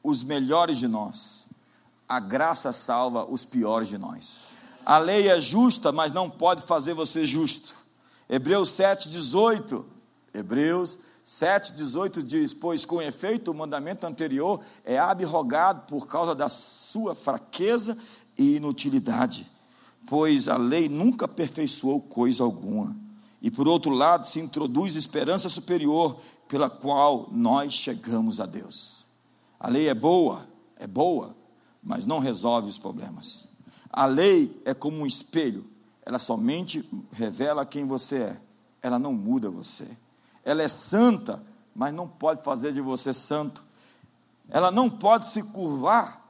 os 0.03 0.23
melhores 0.23 0.77
de 0.77 0.87
nós 0.87 1.41
a 2.11 2.19
graça 2.19 2.73
salva 2.73 3.23
os 3.23 3.45
piores 3.45 3.87
de 3.87 3.97
nós. 3.97 4.49
A 4.85 4.97
lei 4.97 5.29
é 5.29 5.39
justa, 5.39 5.93
mas 5.93 6.11
não 6.11 6.29
pode 6.29 6.63
fazer 6.63 6.93
você 6.93 7.23
justo. 7.23 7.73
Hebreus 8.29 8.69
7,18. 8.73 9.81
Hebreus 10.33 10.99
7,18 11.25 12.23
diz: 12.23 12.53
Pois 12.53 12.85
com 12.85 13.01
efeito 13.01 13.51
o 13.51 13.53
mandamento 13.53 14.05
anterior 14.07 14.61
é 14.83 14.97
abrogado 14.97 15.85
por 15.87 16.07
causa 16.07 16.33
da 16.33 16.49
sua 16.49 17.13
fraqueza 17.15 17.97
e 18.37 18.55
inutilidade, 18.55 19.49
pois 20.07 20.47
a 20.47 20.57
lei 20.57 20.89
nunca 20.89 21.25
aperfeiçoou 21.25 22.01
coisa 22.01 22.43
alguma. 22.43 22.95
E 23.41 23.49
por 23.49 23.67
outro 23.67 23.91
lado, 23.91 24.27
se 24.27 24.39
introduz 24.39 24.95
esperança 24.95 25.49
superior 25.49 26.19
pela 26.47 26.69
qual 26.69 27.27
nós 27.31 27.73
chegamos 27.73 28.39
a 28.39 28.45
Deus. 28.45 29.05
A 29.59 29.67
lei 29.67 29.87
é 29.87 29.95
boa, 29.95 30.47
é 30.75 30.85
boa, 30.85 31.35
mas 31.81 32.05
não 32.05 32.19
resolve 32.19 32.69
os 32.69 32.77
problemas. 32.77 33.47
A 33.89 34.05
lei 34.05 34.61
é 34.63 34.73
como 34.73 34.97
um 34.97 35.05
espelho, 35.05 35.65
ela 36.03 36.19
somente 36.19 36.87
revela 37.11 37.65
quem 37.65 37.85
você 37.85 38.15
é, 38.15 38.41
ela 38.81 38.99
não 38.99 39.13
muda 39.13 39.49
você. 39.49 39.87
Ela 40.43 40.63
é 40.63 40.67
santa, 40.67 41.43
mas 41.75 41.93
não 41.93 42.07
pode 42.07 42.43
fazer 42.43 42.73
de 42.73 42.81
você 42.81 43.13
santo. 43.13 43.63
Ela 44.49 44.71
não 44.71 44.89
pode 44.89 45.29
se 45.29 45.41
curvar, 45.41 46.21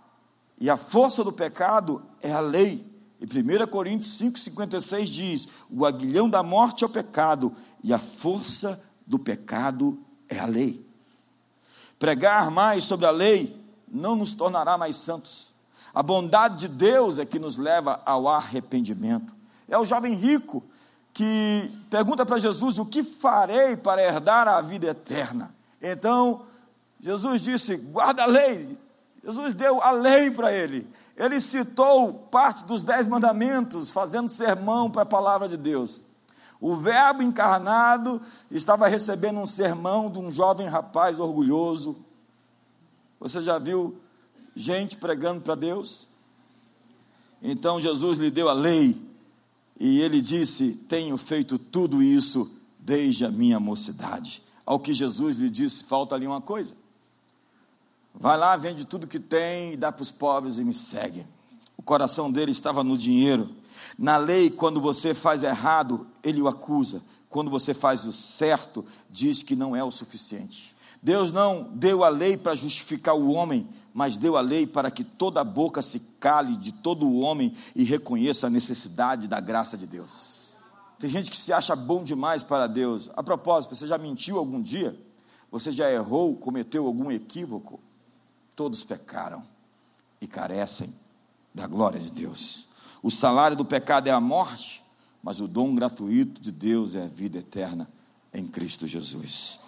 e 0.60 0.70
a 0.70 0.78
força 0.78 1.24
do 1.24 1.32
pecado 1.32 2.04
é 2.22 2.32
a 2.32 2.40
lei. 2.40 2.86
E 3.20 3.26
1 3.26 3.68
Coríntios 3.68 4.20
5,56 4.20 5.06
diz: 5.06 5.48
O 5.70 5.86
aguilhão 5.86 6.30
da 6.30 6.44
morte 6.44 6.84
é 6.84 6.88
o 6.88 6.90
pecado, 6.90 7.54
e 7.84 7.94
a 7.94 7.98
força 7.98 8.82
do 9.06 9.18
pecado 9.18 10.00
é 10.30 10.40
a 10.40 10.46
lei. 10.46 10.86
Pregar 11.98 12.50
mais 12.50 12.84
sobre 12.84 13.06
a 13.06 13.12
lei 13.12 13.60
não 13.88 14.16
nos 14.16 14.34
tornará 14.34 14.78
mais 14.78 14.96
santos. 14.96 15.54
A 15.94 16.02
bondade 16.02 16.60
de 16.60 16.68
Deus 16.68 17.20
é 17.20 17.26
que 17.26 17.38
nos 17.38 17.58
leva 17.58 18.02
ao 18.06 18.28
arrependimento. 18.28 19.36
É 19.68 19.78
o 19.78 19.86
jovem 19.86 20.14
rico 20.14 20.64
que 21.14 21.72
pergunta 21.90 22.26
para 22.26 22.40
Jesus: 22.40 22.78
O 22.78 22.86
que 22.86 23.04
farei 23.04 23.76
para 23.76 24.04
herdar 24.04 24.48
a 24.48 24.62
vida 24.62 24.88
eterna? 24.88 25.54
Então, 25.82 26.44
Jesus 27.00 27.42
disse: 27.42 27.76
Guarda 27.76 28.24
a 28.24 28.28
lei. 28.28 28.78
Jesus 29.24 29.54
deu 29.54 29.82
a 29.82 29.92
lei 29.92 30.32
para 30.32 30.52
ele. 30.52 30.88
Ele 31.16 31.40
citou 31.40 32.14
parte 32.32 32.64
dos 32.66 32.82
dez 32.82 33.08
mandamentos, 33.08 33.92
fazendo 33.92 34.30
sermão 34.30 34.90
para 34.90 35.04
a 35.04 35.06
palavra 35.06 35.48
de 35.48 35.58
Deus. 35.58 36.02
O 36.60 36.76
Verbo 36.76 37.22
encarnado 37.22 38.22
estava 38.50 38.88
recebendo 38.88 39.40
um 39.40 39.46
sermão 39.46 40.10
de 40.10 40.20
um 40.20 40.32
jovem 40.32 40.68
rapaz 40.68 41.20
orgulhoso, 41.20 42.06
você 43.22 43.40
já 43.40 43.60
viu 43.60 44.02
gente 44.56 44.98
pregando 44.98 45.42
para 45.42 45.54
Deus? 45.54 46.08
Então 47.40 47.80
Jesus 47.80 48.18
lhe 48.18 48.32
deu 48.32 48.50
a 48.50 48.54
lei 48.54 49.00
e 49.84 50.00
ele 50.00 50.22
disse: 50.22 50.74
Tenho 50.88 51.18
feito 51.18 51.58
tudo 51.58 52.04
isso 52.04 52.52
desde 52.78 53.26
a 53.26 53.32
minha 53.32 53.60
mocidade. 53.60 54.44
Ao 54.64 54.80
que 54.80 54.94
Jesus 54.94 55.38
lhe 55.38 55.50
disse: 55.50 55.84
Falta 55.86 56.14
ali 56.14 56.28
uma 56.28 56.40
coisa. 56.40 56.76
Vai 58.14 58.38
lá, 58.38 58.56
vende 58.56 58.86
tudo 58.86 59.08
que 59.08 59.20
tem 59.20 59.74
e 59.74 59.78
dá 59.78 59.92
para 59.92 60.04
os 60.04 60.12
pobres 60.12 60.60
e 60.60 60.64
me 60.64 60.74
segue. 60.74 61.26
O 61.76 61.82
coração 61.82 62.32
dele 62.32 62.52
estava 62.52 62.84
no 62.84 62.96
dinheiro. 62.96 63.50
Na 63.98 64.18
lei, 64.18 64.52
quando 64.52 64.80
você 64.80 65.16
faz 65.16 65.42
errado, 65.42 66.06
ele 66.24 66.40
o 66.40 66.48
acusa. 66.48 67.02
Quando 67.28 67.50
você 67.50 67.74
faz 67.74 68.06
o 68.06 68.12
certo, 68.12 68.86
diz 69.10 69.42
que 69.42 69.56
não 69.56 69.76
é 69.76 69.84
o 69.84 69.90
suficiente. 69.90 70.76
Deus 71.02 71.32
não 71.32 71.72
deu 71.74 72.04
a 72.04 72.10
lei 72.10 72.38
para 72.38 72.54
justificar 72.54 73.16
o 73.16 73.32
homem, 73.32 73.68
mas 73.94 74.18
deu 74.18 74.38
a 74.38 74.42
lei 74.42 74.66
para 74.66 74.90
que 74.90 75.04
toda 75.04 75.44
boca 75.44 75.82
se 75.82 76.00
cale 76.20 76.56
de 76.56 76.72
todo 76.72 77.08
o 77.08 77.20
homem 77.20 77.54
e 77.76 77.84
reconheça 77.84 78.48
a 78.48 78.50
necessidade 78.50 79.28
da 79.28 79.40
graça 79.40 79.78
de 79.78 79.86
Deus. 79.86 80.56
Tem 80.98 81.10
gente 81.10 81.32
que 81.32 81.38
se 81.38 81.52
acha 81.52 81.76
bom 81.76 82.04
demais 82.04 82.44
para 82.44 82.68
Deus. 82.68 83.10
A 83.16 83.24
propósito, 83.24 83.76
você 83.76 83.88
já 83.88 83.98
mentiu 83.98 84.38
algum 84.38 84.62
dia? 84.62 84.96
Você 85.52 85.72
já 85.72 85.92
errou, 85.92 86.36
cometeu 86.36 86.86
algum 86.86 87.12
equívoco? 87.12 87.80
Todos 88.56 88.84
pecaram 88.84 89.44
e 90.22 90.28
carecem 90.28 90.94
da 91.54 91.68
glória 91.68 92.00
de 92.00 92.12
Deus. 92.12 92.68
O 93.02 93.10
salário 93.10 93.58
do 93.58 93.66
pecado 93.66 94.08
é 94.08 94.12
a 94.12 94.20
morte, 94.20 94.84
mas 95.24 95.42
o 95.42 95.48
dom 95.48 95.74
gratuito 95.76 96.40
de 96.40 96.52
Deus 96.52 96.96
é 96.96 97.04
a 97.04 97.08
vida 97.08 97.40
eterna 97.40 97.90
em 98.34 98.46
Cristo 98.46 98.88
Jesus. 98.88 99.60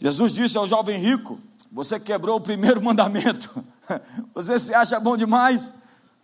Jesus 0.00 0.32
disse 0.32 0.56
ao 0.56 0.66
jovem 0.66 0.98
rico: 0.98 1.38
Você 1.72 1.98
quebrou 1.98 2.36
o 2.36 2.40
primeiro 2.40 2.80
mandamento. 2.84 3.64
Você 4.34 4.58
se 4.58 4.74
acha 4.74 5.00
bom 5.00 5.16
demais? 5.16 5.72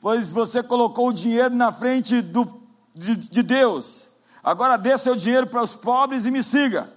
Pois 0.00 0.30
você 0.30 0.62
colocou 0.62 1.08
o 1.08 1.12
dinheiro 1.12 1.54
na 1.54 1.72
frente 1.72 2.20
do, 2.20 2.62
de, 2.94 3.16
de 3.16 3.42
Deus. 3.42 4.08
Agora 4.44 4.76
dê 4.76 4.96
seu 4.96 5.16
dinheiro 5.16 5.46
para 5.46 5.62
os 5.62 5.74
pobres 5.74 6.26
e 6.26 6.30
me 6.30 6.42
siga. 6.42 6.92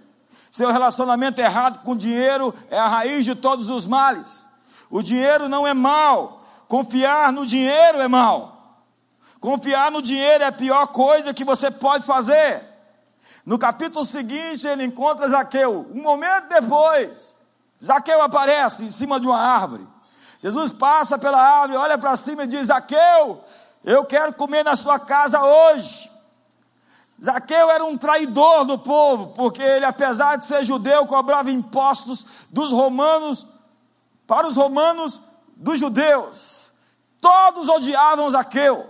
Seu 0.52 0.70
relacionamento 0.70 1.40
errado 1.40 1.82
com 1.82 1.94
o 1.94 1.98
dinheiro 1.98 2.54
é 2.70 2.78
a 2.78 2.88
raiz 2.88 3.24
de 3.24 3.36
todos 3.36 3.70
os 3.70 3.86
males. 3.88 4.46
O 4.90 5.02
dinheiro 5.02 5.48
não 5.48 5.66
é 5.66 5.74
mal, 5.74 6.44
confiar 6.68 7.32
no 7.32 7.46
dinheiro 7.46 8.02
é 8.02 8.08
mal. 8.08 8.84
Confiar 9.40 9.90
no 9.90 10.02
dinheiro 10.02 10.44
é 10.44 10.48
a 10.48 10.52
pior 10.52 10.88
coisa 10.88 11.34
que 11.34 11.46
você 11.46 11.72
pode 11.72 12.06
fazer. 12.06 12.64
No 13.46 13.58
capítulo 13.58 14.06
seguinte, 14.06 14.68
ele 14.68 14.84
encontra 14.84 15.30
Zaqueu. 15.30 15.88
Um 15.92 16.02
momento 16.02 16.50
depois, 16.50 17.34
Zaqueu 17.84 18.22
aparece 18.22 18.84
em 18.84 18.90
cima 18.90 19.20
de 19.20 19.28
uma 19.28 19.40
árvore. 19.40 19.88
Jesus 20.42 20.72
passa 20.72 21.18
pela 21.18 21.40
árvore, 21.40 21.78
olha 21.78 21.98
para 21.98 22.16
cima 22.16 22.44
e 22.44 22.48
diz: 22.48 22.68
Zaqueu, 22.68 23.44
eu 23.84 24.06
quero 24.06 24.34
comer 24.34 24.64
na 24.64 24.76
sua 24.76 25.00
casa 25.00 25.42
hoje. 25.44 26.12
Zaqueu 27.24 27.70
era 27.70 27.86
um 27.86 27.98
traidor 27.98 28.66
do 28.66 28.80
povo, 28.80 29.28
porque 29.36 29.62
ele, 29.62 29.86
apesar 29.86 30.38
de 30.38 30.46
ser 30.46 30.64
judeu, 30.64 31.06
cobrava 31.06 31.52
impostos 31.52 32.26
dos 32.50 32.72
romanos, 32.72 33.46
para 34.26 34.48
os 34.48 34.56
romanos 34.56 35.20
dos 35.56 35.80
judeus. 35.80 36.72
Todos 37.20 37.70
odiavam 37.70 38.30
Zaqueu. 38.32 38.90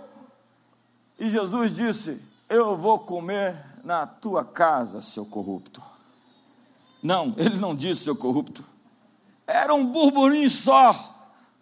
E 1.18 1.28
Jesus 1.28 1.76
disse: 1.76 2.22
Eu 2.48 2.76
vou 2.76 2.98
comer 2.98 3.62
na 3.84 4.06
tua 4.06 4.44
casa, 4.44 5.02
seu 5.02 5.26
corrupto. 5.26 5.82
Não, 7.02 7.34
ele 7.36 7.58
não 7.58 7.74
disse 7.74 8.04
seu 8.04 8.16
corrupto. 8.16 8.71
Era 9.46 9.74
um 9.74 9.86
burburinho 9.86 10.48
só. 10.48 10.94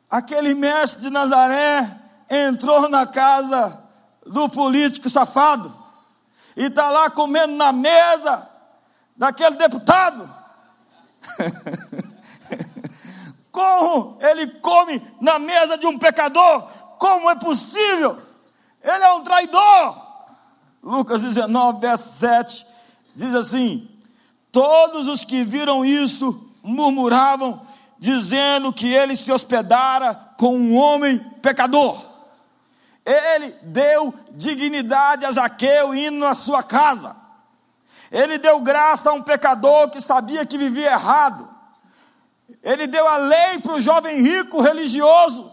Aquele 0.08 0.54
mestre 0.54 1.02
de 1.02 1.10
Nazaré 1.10 1.88
entrou 2.28 2.88
na 2.88 3.06
casa 3.06 3.82
do 4.26 4.48
político 4.48 5.08
safado 5.08 5.74
e 6.56 6.64
está 6.64 6.90
lá 6.90 7.10
comendo 7.10 7.54
na 7.54 7.72
mesa 7.72 8.48
daquele 9.16 9.56
deputado. 9.56 10.28
Como 13.50 14.18
ele 14.20 14.46
come 14.60 15.02
na 15.20 15.38
mesa 15.38 15.76
de 15.76 15.86
um 15.86 15.98
pecador? 15.98 16.68
Como 16.98 17.28
é 17.30 17.34
possível? 17.34 18.20
Ele 18.82 19.04
é 19.04 19.12
um 19.12 19.22
traidor. 19.22 20.10
Lucas 20.82 21.22
19, 21.22 21.80
verso 21.80 22.18
7, 22.18 22.66
diz 23.14 23.34
assim: 23.34 23.88
Todos 24.50 25.06
os 25.08 25.24
que 25.24 25.44
viram 25.44 25.84
isso 25.84 26.50
murmuravam, 26.62 27.60
dizendo 28.00 28.72
que 28.72 28.90
ele 28.90 29.14
se 29.14 29.30
hospedara 29.30 30.14
com 30.38 30.56
um 30.56 30.74
homem 30.74 31.18
pecador. 31.42 32.02
Ele 33.04 33.54
deu 33.62 34.14
dignidade 34.30 35.26
a 35.26 35.30
Zaqueu 35.30 35.94
indo 35.94 36.18
na 36.18 36.34
sua 36.34 36.62
casa. 36.62 37.14
Ele 38.10 38.38
deu 38.38 38.58
graça 38.60 39.10
a 39.10 39.12
um 39.12 39.22
pecador 39.22 39.90
que 39.90 40.00
sabia 40.00 40.46
que 40.46 40.56
vivia 40.56 40.92
errado. 40.92 41.48
Ele 42.62 42.86
deu 42.86 43.06
a 43.06 43.18
lei 43.18 43.58
para 43.62 43.74
o 43.74 43.80
jovem 43.80 44.22
rico 44.22 44.62
religioso 44.62 45.52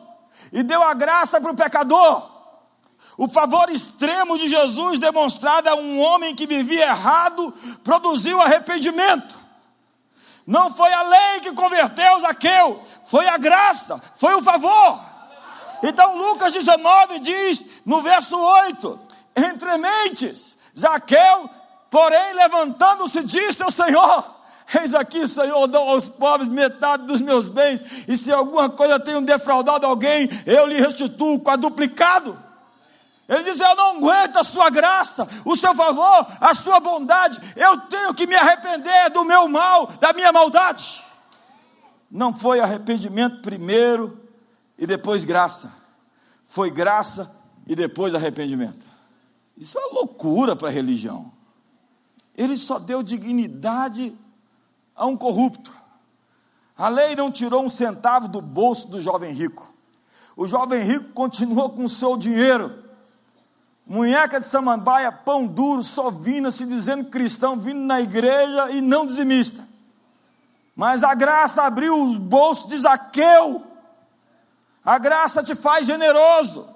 e 0.52 0.64
deu 0.64 0.82
a 0.82 0.94
graça 0.94 1.42
para 1.42 1.52
o 1.52 1.56
pecador. 1.56 2.32
O 3.18 3.28
favor 3.28 3.70
extremo 3.70 4.38
de 4.38 4.48
Jesus 4.48 5.00
demonstrado 5.00 5.68
a 5.68 5.76
um 5.76 6.00
homem 6.00 6.34
que 6.34 6.48
vivia 6.48 6.86
errado 6.86 7.54
produziu 7.84 8.42
arrependimento. 8.42 9.47
Não 10.48 10.72
foi 10.72 10.94
a 10.94 11.04
lei 11.04 11.42
que 11.42 11.54
converteu 11.54 12.22
Zaqueu, 12.22 12.82
foi 13.08 13.28
a 13.28 13.38
graça, 13.38 14.02
foi 14.16 14.34
o 14.36 14.42
favor. 14.42 14.98
Então 15.84 16.18
Lucas 16.18 16.54
19 16.54 17.20
diz 17.20 17.66
no 17.86 18.02
verso 18.02 18.38
8: 18.38 19.00
Entre 19.36 19.78
mentes, 19.78 20.56
Zaqueu, 20.78 21.50
porém 21.92 22.34
levantando-se, 22.34 23.22
disse 23.24 23.62
ao 23.62 23.70
Senhor: 23.70 24.38
Eis 24.74 24.94
aqui, 24.94 25.28
Senhor, 25.28 25.68
dou 25.68 25.90
aos 25.90 26.08
pobres 26.08 26.48
metade 26.48 27.04
dos 27.04 27.20
meus 27.20 27.50
bens, 27.50 28.06
e 28.08 28.16
se 28.16 28.32
alguma 28.32 28.70
coisa 28.70 28.98
tenho 28.98 29.20
defraudado 29.20 29.86
alguém, 29.86 30.30
eu 30.46 30.66
lhe 30.66 30.80
restituo 30.80 31.42
quadruplicado. 31.42 32.47
Ele 33.28 33.44
diz: 33.44 33.60
Eu 33.60 33.76
não 33.76 33.98
aguento 33.98 34.38
a 34.38 34.44
sua 34.44 34.70
graça, 34.70 35.28
o 35.44 35.56
seu 35.56 35.76
favor, 35.76 36.28
a 36.40 36.56
sua 36.56 36.80
bondade. 36.80 37.40
Eu 37.56 37.82
tenho 37.82 38.14
que 38.14 38.26
me 38.26 38.36
arrepender 38.36 39.10
do 39.12 39.26
meu 39.26 39.48
mal, 39.48 39.88
da 40.00 40.14
minha 40.14 40.32
maldade. 40.32 41.04
Não 42.10 42.34
foi 42.34 42.60
arrependimento 42.60 43.42
primeiro 43.42 44.18
e 44.78 44.88
depois 44.88 45.26
graça. 45.26 45.72
Foi 46.46 46.72
graça 46.72 47.36
e 47.66 47.76
depois 47.76 48.16
arrependimento. 48.16 48.88
Isso 49.58 49.78
é 49.78 49.82
uma 49.82 50.00
loucura 50.00 50.56
para 50.56 50.70
a 50.70 50.72
religião. 50.72 51.32
Ele 52.34 52.58
só 52.58 52.80
deu 52.80 53.04
dignidade 53.04 54.16
a 54.96 55.06
um 55.06 55.18
corrupto. 55.18 55.76
A 56.78 56.88
lei 56.88 57.16
não 57.16 57.32
tirou 57.32 57.66
um 57.66 57.70
centavo 57.70 58.28
do 58.28 58.40
bolso 58.40 58.88
do 58.88 59.02
jovem 59.02 59.34
rico. 59.34 59.74
O 60.36 60.48
jovem 60.48 60.84
rico 60.84 61.12
continuou 61.14 61.72
com 61.72 61.84
o 61.84 61.90
seu 61.90 62.16
dinheiro 62.16 62.87
Munheca 63.88 64.40
de 64.40 64.46
samambaia, 64.46 65.12
pão 65.12 65.48
duro, 65.48 65.82
só 65.82 66.10
vindo, 66.10 66.52
se 66.52 66.66
dizendo 66.66 67.06
cristão, 67.06 67.56
vindo 67.56 67.80
na 67.80 68.02
igreja 68.02 68.70
e 68.72 68.82
não 68.82 69.06
dizimista. 69.06 69.66
Mas 70.76 71.04
a 71.04 71.16
graça 71.16 71.64
abriu 71.64 72.04
os 72.04 72.18
bolsos 72.18 72.68
de 72.68 72.78
Zaqueu. 72.78 73.66
A 74.84 74.98
graça 75.00 75.42
te 75.42 75.56
faz 75.56 75.88
generoso. 75.88 76.68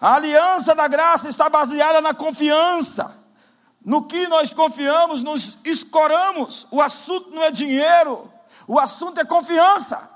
A 0.00 0.14
aliança 0.14 0.74
da 0.76 0.86
graça 0.86 1.28
está 1.28 1.50
baseada 1.50 2.00
na 2.00 2.14
confiança. 2.14 3.12
No 3.84 4.04
que 4.04 4.28
nós 4.28 4.52
confiamos, 4.52 5.22
nos 5.22 5.58
escoramos. 5.64 6.68
O 6.70 6.80
assunto 6.80 7.30
não 7.30 7.42
é 7.42 7.50
dinheiro, 7.50 8.32
o 8.66 8.78
assunto 8.78 9.20
é 9.20 9.24
confiança. 9.24 10.08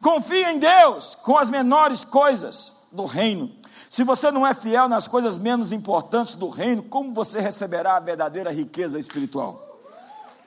Confie 0.00 0.42
em 0.44 0.58
Deus 0.58 1.14
com 1.22 1.38
as 1.38 1.50
menores 1.50 2.04
coisas 2.04 2.74
do 2.90 3.04
reino. 3.04 3.59
Se 3.90 4.04
você 4.04 4.30
não 4.30 4.46
é 4.46 4.54
fiel 4.54 4.88
nas 4.88 5.08
coisas 5.08 5.36
menos 5.36 5.72
importantes 5.72 6.34
do 6.34 6.48
reino, 6.48 6.80
como 6.80 7.12
você 7.12 7.40
receberá 7.40 7.96
a 7.96 8.00
verdadeira 8.00 8.52
riqueza 8.52 9.00
espiritual? 9.00 9.60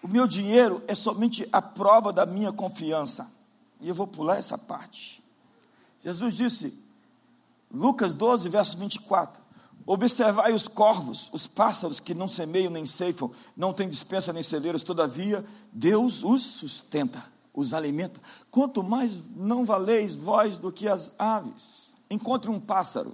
O 0.01 0.08
meu 0.08 0.25
dinheiro 0.25 0.82
é 0.88 0.95
somente 0.95 1.45
a 1.51 1.62
prova 1.62 2.13
da 2.13 2.25
minha 2.25 2.53
confiança. 2.53 3.29
E 3.82 3.89
eu 3.89 3.93
vou 3.93 4.08
pular 4.08 4.38
essa 4.38 4.58
parte. 4.58 5.21
Jesus 6.01 6.38
disse, 6.38 6.82
Lucas 7.69 8.13
12, 8.13 8.47
verso 8.47 8.77
24: 8.77 9.43
Observai 9.86 10.53
os 10.53 10.65
corvos, 10.69 11.29
os 11.34 11.45
pássaros 11.45 11.99
que 11.99 12.13
não 12.13 12.29
semeiam 12.29 12.71
nem 12.71 12.86
ceifam, 12.86 13.29
não 13.58 13.73
têm 13.73 13.89
dispensa 13.89 14.32
nem 14.32 14.41
celeiros, 14.41 14.84
todavia 14.84 15.43
Deus 15.69 16.23
os 16.23 16.41
sustenta, 16.41 17.21
os 17.53 17.73
alimenta. 17.73 18.21
Quanto 18.49 18.82
mais 18.82 19.21
não 19.36 19.65
valeis 19.65 20.15
vós 20.15 20.58
do 20.58 20.71
que 20.71 20.88
as 20.88 21.13
aves. 21.19 21.93
Encontre 22.10 22.49
um 22.49 22.60
pássaro 22.60 23.13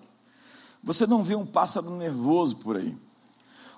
você 0.84 1.06
não 1.06 1.24
vê 1.24 1.36
um 1.36 1.46
pássaro 1.46 1.90
nervoso 1.96 2.58
por 2.58 2.78
aí. 2.78 2.98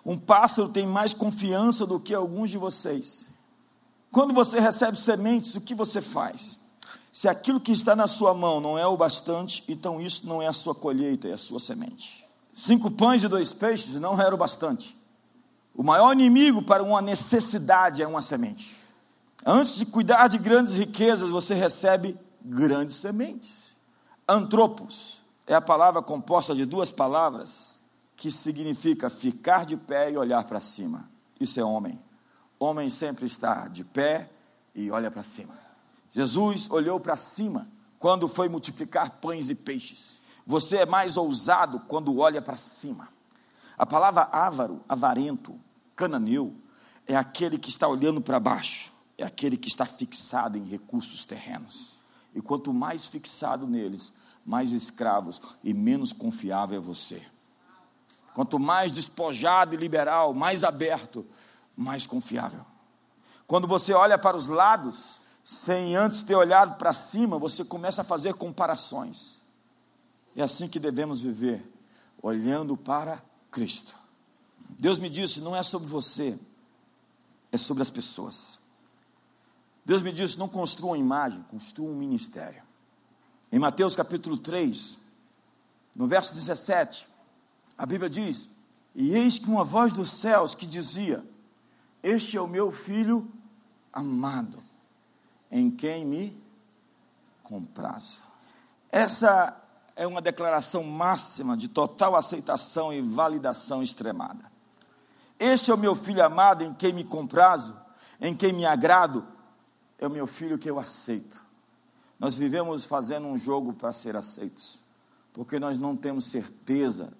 Um 0.05 0.17
pássaro 0.17 0.69
tem 0.69 0.87
mais 0.87 1.13
confiança 1.13 1.85
do 1.85 1.99
que 1.99 2.13
alguns 2.13 2.49
de 2.49 2.57
vocês. 2.57 3.29
Quando 4.11 4.33
você 4.33 4.59
recebe 4.59 4.97
sementes, 4.97 5.55
o 5.55 5.61
que 5.61 5.73
você 5.73 6.01
faz? 6.01 6.59
Se 7.11 7.27
aquilo 7.27 7.59
que 7.59 7.71
está 7.71 7.95
na 7.95 8.07
sua 8.07 8.33
mão 8.33 8.59
não 8.59 8.77
é 8.77 8.85
o 8.85 8.97
bastante, 8.97 9.63
então 9.67 10.01
isso 10.01 10.27
não 10.27 10.41
é 10.41 10.47
a 10.47 10.53
sua 10.53 10.73
colheita, 10.73 11.27
é 11.27 11.33
a 11.33 11.37
sua 11.37 11.59
semente. 11.59 12.27
Cinco 12.53 12.91
pães 12.91 13.23
e 13.23 13.27
dois 13.27 13.53
peixes 13.53 13.99
não 13.99 14.19
era 14.19 14.33
o 14.33 14.37
bastante. 14.37 14.97
O 15.73 15.83
maior 15.83 16.11
inimigo 16.13 16.61
para 16.61 16.83
uma 16.83 17.01
necessidade 17.01 18.01
é 18.01 18.07
uma 18.07 18.21
semente. 18.21 18.77
Antes 19.45 19.75
de 19.75 19.85
cuidar 19.85 20.27
de 20.27 20.37
grandes 20.37 20.73
riquezas, 20.73 21.29
você 21.29 21.53
recebe 21.53 22.17
grandes 22.43 22.97
sementes. 22.97 23.75
Antropos 24.27 25.20
é 25.47 25.53
a 25.53 25.61
palavra 25.61 26.01
composta 26.01 26.53
de 26.55 26.65
duas 26.65 26.91
palavras 26.91 27.79
que 28.15 28.31
significa 28.31 29.09
ficar 29.09 29.65
de 29.65 29.75
pé 29.75 30.11
e 30.11 30.17
olhar 30.17 30.43
para 30.43 30.59
cima. 30.59 31.09
Isso 31.39 31.59
é 31.59 31.63
homem. 31.63 31.99
Homem 32.59 32.89
sempre 32.89 33.25
está 33.25 33.67
de 33.67 33.83
pé 33.83 34.29
e 34.75 34.91
olha 34.91 35.09
para 35.09 35.23
cima. 35.23 35.57
Jesus 36.11 36.69
olhou 36.69 36.99
para 36.99 37.17
cima 37.17 37.67
quando 37.97 38.27
foi 38.27 38.47
multiplicar 38.47 39.11
pães 39.21 39.49
e 39.49 39.55
peixes. 39.55 40.21
Você 40.45 40.77
é 40.77 40.85
mais 40.85 41.17
ousado 41.17 41.79
quando 41.81 42.17
olha 42.17 42.41
para 42.41 42.57
cima. 42.57 43.09
A 43.77 43.85
palavra 43.85 44.29
avaro, 44.31 44.83
avarento, 44.87 45.59
cananeu, 45.95 46.55
é 47.07 47.15
aquele 47.15 47.57
que 47.57 47.69
está 47.69 47.87
olhando 47.87 48.21
para 48.21 48.39
baixo, 48.39 48.91
é 49.17 49.23
aquele 49.23 49.57
que 49.57 49.67
está 49.67 49.85
fixado 49.85 50.57
em 50.57 50.63
recursos 50.63 51.25
terrenos. 51.25 51.99
E 52.33 52.41
quanto 52.41 52.73
mais 52.73 53.07
fixado 53.07 53.67
neles, 53.67 54.13
mais 54.45 54.71
escravos 54.71 55.41
e 55.63 55.73
menos 55.73 56.13
confiável 56.13 56.77
é 56.77 56.81
você. 56.81 57.23
Quanto 58.33 58.57
mais 58.57 58.91
despojado 58.91 59.75
e 59.75 59.77
liberal, 59.77 60.33
mais 60.33 60.63
aberto, 60.63 61.25
mais 61.75 62.05
confiável. 62.05 62.65
Quando 63.45 63.67
você 63.67 63.93
olha 63.93 64.17
para 64.17 64.37
os 64.37 64.47
lados, 64.47 65.21
sem 65.43 65.95
antes 65.95 66.21
ter 66.21 66.35
olhado 66.35 66.77
para 66.77 66.93
cima, 66.93 67.37
você 67.37 67.65
começa 67.65 68.01
a 68.01 68.05
fazer 68.05 68.33
comparações. 68.35 69.41
É 70.35 70.41
assim 70.41 70.67
que 70.67 70.79
devemos 70.79 71.21
viver, 71.21 71.69
olhando 72.21 72.77
para 72.77 73.21
Cristo. 73.49 73.95
Deus 74.79 74.97
me 74.97 75.09
disse: 75.09 75.41
não 75.41 75.55
é 75.55 75.63
sobre 75.63 75.89
você, 75.89 76.39
é 77.51 77.57
sobre 77.57 77.83
as 77.83 77.89
pessoas. 77.89 78.59
Deus 79.85 80.01
me 80.01 80.13
disse: 80.13 80.39
não 80.39 80.47
construa 80.47 80.91
uma 80.91 80.97
imagem, 80.97 81.43
construa 81.43 81.89
um 81.89 81.95
ministério. 81.95 82.63
Em 83.51 83.59
Mateus 83.59 83.97
capítulo 83.97 84.37
3, 84.37 84.97
no 85.93 86.07
verso 86.07 86.33
17, 86.33 87.07
a 87.77 87.85
Bíblia 87.85 88.09
diz: 88.09 88.49
E 88.95 89.13
eis 89.13 89.37
que 89.37 89.49
uma 89.49 89.65
voz 89.65 89.91
dos 89.91 90.09
céus 90.09 90.55
que 90.55 90.65
dizia: 90.65 91.21
Este 92.01 92.37
é 92.37 92.41
o 92.41 92.47
meu 92.47 92.71
filho 92.71 93.29
amado, 93.91 94.63
em 95.51 95.69
quem 95.69 96.05
me 96.05 96.41
comprazo. 97.43 98.23
Essa 98.89 99.61
é 99.97 100.07
uma 100.07 100.21
declaração 100.21 100.85
máxima 100.85 101.57
de 101.57 101.67
total 101.67 102.15
aceitação 102.15 102.93
e 102.93 103.01
validação 103.01 103.83
extremada. 103.83 104.49
Este 105.37 105.71
é 105.71 105.73
o 105.73 105.77
meu 105.77 105.93
filho 105.93 106.23
amado, 106.23 106.63
em 106.63 106.73
quem 106.73 106.93
me 106.93 107.03
comprazo, 107.03 107.75
em 108.21 108.33
quem 108.33 108.53
me 108.53 108.65
agrado, 108.65 109.27
é 109.97 110.07
o 110.07 110.09
meu 110.09 110.25
filho 110.25 110.57
que 110.57 110.69
eu 110.69 110.79
aceito. 110.79 111.50
Nós 112.21 112.35
vivemos 112.35 112.85
fazendo 112.85 113.25
um 113.25 113.35
jogo 113.35 113.73
para 113.73 113.91
ser 113.91 114.15
aceitos, 114.15 114.83
porque 115.33 115.59
nós 115.59 115.79
não 115.79 115.97
temos 115.97 116.25
certeza 116.25 117.11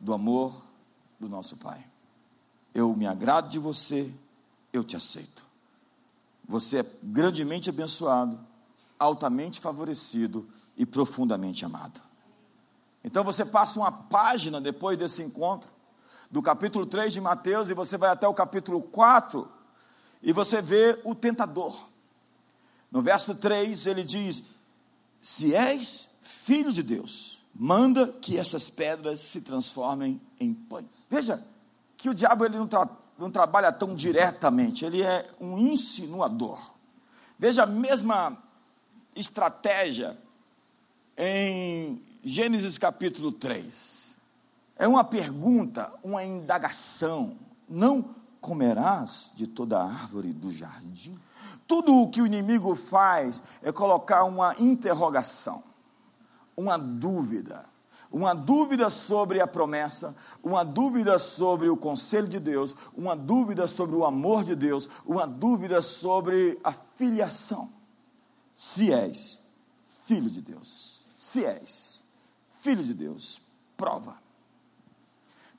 do 0.00 0.12
amor 0.12 0.52
do 1.20 1.28
nosso 1.28 1.56
Pai. 1.56 1.86
Eu 2.74 2.92
me 2.96 3.06
agrado 3.06 3.48
de 3.48 3.60
você, 3.60 4.12
eu 4.72 4.82
te 4.82 4.96
aceito. 4.96 5.46
Você 6.48 6.78
é 6.78 6.86
grandemente 7.00 7.70
abençoado, 7.70 8.36
altamente 8.98 9.60
favorecido 9.60 10.44
e 10.76 10.84
profundamente 10.84 11.64
amado. 11.64 12.02
Então 13.04 13.22
você 13.22 13.44
passa 13.44 13.78
uma 13.78 13.92
página 13.92 14.60
depois 14.60 14.98
desse 14.98 15.22
encontro, 15.22 15.70
do 16.28 16.42
capítulo 16.42 16.84
3 16.84 17.12
de 17.12 17.20
Mateus, 17.20 17.70
e 17.70 17.74
você 17.74 17.96
vai 17.96 18.10
até 18.10 18.26
o 18.26 18.34
capítulo 18.34 18.82
4, 18.82 19.48
e 20.20 20.32
você 20.32 20.60
vê 20.60 21.00
o 21.04 21.14
tentador. 21.14 21.89
No 22.90 23.02
verso 23.02 23.34
3 23.34 23.86
ele 23.86 24.02
diz: 24.02 24.44
Se 25.20 25.54
és 25.54 26.10
filho 26.20 26.72
de 26.72 26.82
Deus, 26.82 27.42
manda 27.54 28.08
que 28.08 28.38
essas 28.38 28.68
pedras 28.68 29.20
se 29.20 29.40
transformem 29.40 30.20
em 30.38 30.52
pães. 30.52 31.06
Veja 31.08 31.44
que 31.96 32.08
o 32.08 32.14
diabo 32.14 32.44
ele 32.44 32.56
não, 32.56 32.66
tra 32.66 32.88
não 33.18 33.30
trabalha 33.30 33.70
tão 33.70 33.94
diretamente, 33.94 34.84
ele 34.84 35.02
é 35.02 35.28
um 35.40 35.58
insinuador. 35.58 36.58
Veja 37.38 37.64
a 37.64 37.66
mesma 37.66 38.36
estratégia 39.14 40.18
em 41.16 42.02
Gênesis 42.22 42.78
capítulo 42.78 43.32
3. 43.32 44.16
É 44.76 44.88
uma 44.88 45.04
pergunta, 45.04 45.92
uma 46.02 46.24
indagação. 46.24 47.36
Não 47.68 48.14
comerás 48.40 49.32
de 49.34 49.46
toda 49.46 49.82
árvore 49.82 50.32
do 50.32 50.50
jardim? 50.50 51.14
Tudo 51.66 51.94
o 51.94 52.10
que 52.10 52.20
o 52.20 52.26
inimigo 52.26 52.74
faz 52.74 53.42
é 53.62 53.70
colocar 53.70 54.24
uma 54.24 54.54
interrogação, 54.58 55.62
uma 56.56 56.76
dúvida, 56.76 57.64
uma 58.10 58.34
dúvida 58.34 58.90
sobre 58.90 59.40
a 59.40 59.46
promessa, 59.46 60.14
uma 60.42 60.64
dúvida 60.64 61.18
sobre 61.18 61.68
o 61.68 61.76
conselho 61.76 62.28
de 62.28 62.40
Deus, 62.40 62.74
uma 62.96 63.14
dúvida 63.14 63.68
sobre 63.68 63.94
o 63.94 64.04
amor 64.04 64.42
de 64.42 64.56
Deus, 64.56 64.88
uma 65.06 65.26
dúvida 65.26 65.80
sobre 65.80 66.58
a 66.64 66.72
filiação. 66.72 67.70
Se 68.56 68.92
és 68.92 69.40
filho 70.06 70.28
de 70.28 70.42
Deus, 70.42 71.04
se 71.16 71.44
és 71.44 72.02
filho 72.60 72.82
de 72.82 72.94
Deus, 72.94 73.40
prova. 73.76 74.16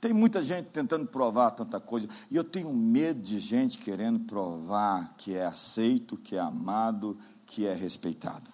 Tem 0.01 0.11
muita 0.11 0.41
gente 0.41 0.69
tentando 0.69 1.05
provar 1.05 1.51
tanta 1.51 1.79
coisa, 1.79 2.09
e 2.31 2.35
eu 2.35 2.43
tenho 2.43 2.73
medo 2.73 3.21
de 3.21 3.37
gente 3.37 3.77
querendo 3.77 4.21
provar 4.21 5.13
que 5.15 5.35
é 5.35 5.45
aceito, 5.45 6.17
que 6.17 6.35
é 6.35 6.39
amado, 6.39 7.15
que 7.45 7.67
é 7.67 7.73
respeitado. 7.75 8.49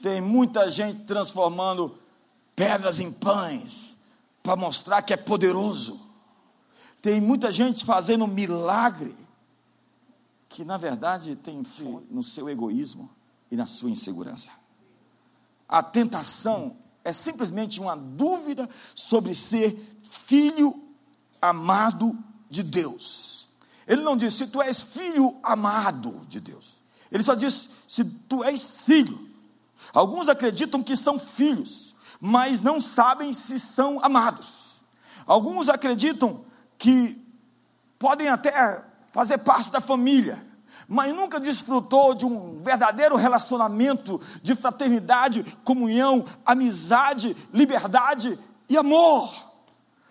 Tem 0.00 0.20
muita 0.20 0.68
gente 0.68 1.02
transformando 1.02 1.98
pedras 2.54 3.00
em 3.00 3.10
pães 3.10 3.96
para 4.40 4.54
mostrar 4.54 5.02
que 5.02 5.12
é 5.12 5.16
poderoso. 5.16 6.00
Tem 7.02 7.20
muita 7.20 7.50
gente 7.50 7.84
fazendo 7.84 8.26
milagre 8.28 9.16
que 10.48 10.64
na 10.64 10.76
verdade 10.76 11.34
tem 11.34 11.62
no 12.08 12.22
seu 12.22 12.48
egoísmo 12.48 13.10
e 13.50 13.56
na 13.56 13.66
sua 13.66 13.90
insegurança. 13.90 14.50
A 15.68 15.82
tentação 15.82 16.76
é 17.04 17.12
simplesmente 17.12 17.80
uma 17.80 17.96
dúvida 17.96 18.68
sobre 18.94 19.34
ser 19.34 19.78
filho 20.04 20.74
amado 21.40 22.16
de 22.48 22.62
Deus. 22.62 23.48
Ele 23.86 24.02
não 24.02 24.16
diz 24.16 24.34
se 24.34 24.46
tu 24.46 24.60
és 24.60 24.82
filho 24.82 25.38
amado 25.42 26.24
de 26.28 26.40
Deus. 26.40 26.76
Ele 27.10 27.22
só 27.22 27.34
diz 27.34 27.68
se 27.88 28.04
tu 28.04 28.44
és 28.44 28.84
filho. 28.84 29.28
Alguns 29.92 30.28
acreditam 30.28 30.82
que 30.82 30.94
são 30.94 31.18
filhos, 31.18 31.96
mas 32.20 32.60
não 32.60 32.80
sabem 32.80 33.32
se 33.32 33.58
são 33.58 33.98
amados. 34.04 34.82
Alguns 35.26 35.68
acreditam 35.68 36.44
que 36.78 37.20
podem 37.98 38.28
até 38.28 38.84
fazer 39.12 39.38
parte 39.38 39.70
da 39.70 39.80
família, 39.80 40.44
mas 40.90 41.14
nunca 41.14 41.38
desfrutou 41.38 42.16
de 42.16 42.26
um 42.26 42.60
verdadeiro 42.64 43.14
relacionamento 43.14 44.20
de 44.42 44.56
fraternidade, 44.56 45.44
comunhão, 45.62 46.24
amizade, 46.44 47.36
liberdade 47.54 48.36
e 48.68 48.76
amor. 48.76 49.32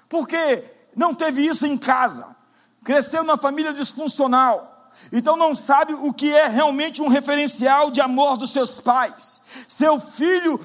Porque 0.08 0.64
não 0.96 1.14
teve 1.14 1.46
isso 1.46 1.68
em 1.68 1.78
casa, 1.78 2.34
cresceu 2.82 3.26
numa 3.26 3.36
família 3.36 3.74
disfuncional, 3.74 4.90
então 5.12 5.36
não 5.36 5.54
sabe 5.54 5.94
o 5.94 6.14
que 6.14 6.34
é 6.34 6.48
realmente 6.48 7.02
um 7.02 7.10
referencial 7.10 7.92
de 7.92 8.00
amor 8.00 8.38
dos 8.38 8.52
seus 8.52 8.80
pais. 8.80 9.42
Seu 9.68 10.00
filho, 10.00 10.58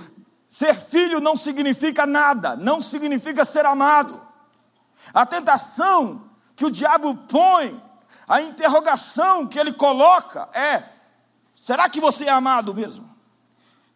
ser 0.49 0.77
filho 0.77 1.19
não 1.19 1.37
significa 1.37 2.07
nada, 2.07 2.55
não 2.55 2.81
significa 2.81 3.45
ser 3.45 3.67
amado. 3.67 4.25
A 5.13 5.27
tentação 5.27 6.23
que 6.55 6.65
o 6.65 6.71
diabo 6.71 7.17
põe 7.29 7.83
a 8.27 8.41
interrogação 8.41 9.47
que 9.47 9.59
ele 9.59 9.73
coloca 9.73 10.49
é: 10.53 10.85
será 11.55 11.89
que 11.89 12.01
você 12.01 12.25
é 12.25 12.31
amado 12.31 12.75
mesmo? 12.75 13.09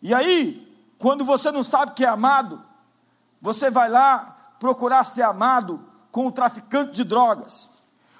E 0.00 0.14
aí, 0.14 0.66
quando 0.98 1.24
você 1.24 1.50
não 1.50 1.62
sabe 1.62 1.92
que 1.92 2.04
é 2.04 2.08
amado, 2.08 2.62
você 3.40 3.70
vai 3.70 3.88
lá 3.88 4.36
procurar 4.60 5.04
ser 5.04 5.22
amado 5.22 5.84
com 6.10 6.26
o 6.26 6.32
traficante 6.32 6.92
de 6.92 7.04
drogas, 7.04 7.70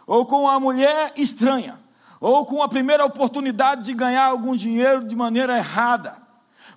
ou 0.07 0.25
com 0.27 0.49
a 0.49 0.59
mulher 0.59 1.13
estranha, 1.17 1.79
ou 2.21 2.47
com 2.47 2.63
a 2.63 2.69
primeira 2.69 3.05
oportunidade 3.05 3.83
de 3.83 3.95
ganhar 3.95 4.25
algum 4.25 4.55
dinheiro 4.57 5.05
de 5.05 5.15
maneira 5.15 5.57
errada, 5.57 6.17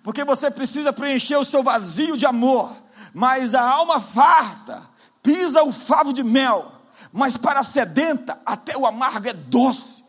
porque 0.04 0.24
você 0.24 0.50
precisa 0.50 0.92
preencher 0.92 1.38
o 1.38 1.44
seu 1.44 1.62
vazio 1.64 2.18
de 2.18 2.26
amor, 2.26 2.72
mas 3.14 3.54
a 3.54 3.62
alma 3.62 4.00
farta 4.00 4.82
pisa 5.22 5.64
o 5.64 5.72
favo 5.72 6.12
de 6.12 6.24
mel 6.24 6.81
mas 7.12 7.38
para 7.38 7.60
a 7.60 7.64
sedenta, 7.64 8.40
até 8.46 8.78
o 8.78 8.86
amargo 8.86 9.28
é 9.28 9.34
doce. 9.34 10.02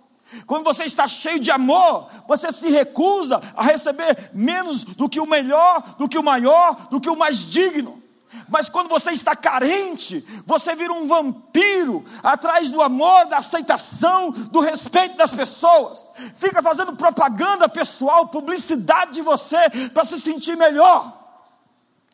Quando 0.47 0.65
você 0.65 0.85
está 0.85 1.07
cheio 1.07 1.39
de 1.39 1.51
amor, 1.51 2.09
você 2.27 2.51
se 2.51 2.69
recusa 2.69 3.41
a 3.57 3.63
receber 3.63 4.31
menos 4.33 4.85
do 4.85 5.09
que 5.09 5.21
o 5.21 5.27
melhor, 5.27 5.97
do 5.99 6.09
que 6.09 6.19
o 6.19 6.23
maior, 6.23 6.89
do 6.89 7.01
que 7.01 7.11
o 7.11 7.17
mais 7.17 7.47
digno. 7.47 8.03
Mas 8.49 8.69
quando 8.69 8.89
você 8.89 9.11
está 9.11 9.37
carente, 9.37 10.25
você 10.47 10.75
vira 10.75 10.93
um 10.93 11.07
vampiro 11.07 12.03
atrás 12.23 12.71
do 12.71 12.81
amor, 12.81 13.27
da 13.27 13.39
aceitação, 13.39 14.31
do 14.31 14.61
respeito 14.61 15.17
das 15.17 15.31
pessoas. 15.31 16.07
Fica 16.39 16.63
fazendo 16.63 16.97
propaganda 16.97 17.69
pessoal, 17.69 18.29
publicidade 18.29 19.13
de 19.13 19.21
você 19.21 19.59
para 19.93 20.05
se 20.07 20.19
sentir 20.19 20.57
melhor. 20.57 21.21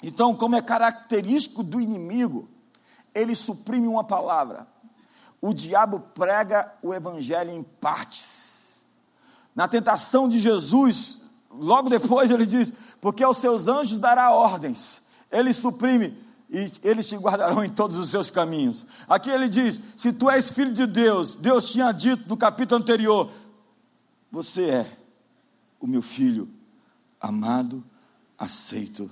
Então, 0.03 0.35
como 0.35 0.57
é 0.57 0.61
característico 0.61 1.63
do 1.63 1.81
inimigo, 1.81 2.49
ele 3.15 3.35
suprime 3.35 3.87
uma 3.87 4.05
palavra 4.05 4.67
o 5.41 5.53
diabo 5.53 6.01
prega 6.01 6.73
o 6.83 6.93
evangelho 6.93 7.51
em 7.51 7.63
partes. 7.63 8.85
Na 9.55 9.69
tentação 9.69 10.29
de 10.29 10.39
Jesus, 10.39 11.21
logo 11.51 11.89
depois 11.89 12.31
ele 12.31 12.47
diz: 12.47 12.73
Porque 13.01 13.23
aos 13.23 13.39
seus 13.39 13.69
anjos 13.69 13.99
dará 13.99 14.31
ordens, 14.31 15.03
ele 15.31 15.53
suprime 15.53 16.17
e 16.51 16.73
eles 16.83 17.07
te 17.07 17.17
guardarão 17.17 17.63
em 17.63 17.69
todos 17.69 17.99
os 17.99 18.11
seus 18.11 18.31
caminhos. 18.31 18.87
Aqui 19.09 19.31
ele 19.31 19.49
diz: 19.49 19.81
Se 19.97 20.13
tu 20.13 20.31
és 20.31 20.51
filho 20.51 20.73
de 20.73 20.87
Deus, 20.87 21.37
Deus 21.37 21.71
tinha 21.71 21.93
dito 21.93 22.29
no 22.29 22.37
capítulo 22.37 22.81
anterior: 22.81 23.31
Você 24.31 24.69
é 24.71 24.99
o 25.81 25.87
meu 25.87 26.03
filho 26.03 26.49
amado, 27.21 27.85
aceito, 28.37 29.11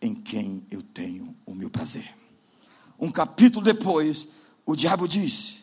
em 0.00 0.14
quem 0.14 0.66
eu 0.70 0.82
tenho 0.82 1.34
o 1.44 1.54
meu 1.54 1.70
prazer. 1.70 2.19
Um 3.00 3.10
capítulo 3.10 3.64
depois, 3.64 4.28
o 4.66 4.76
diabo 4.76 5.08
disse: 5.08 5.60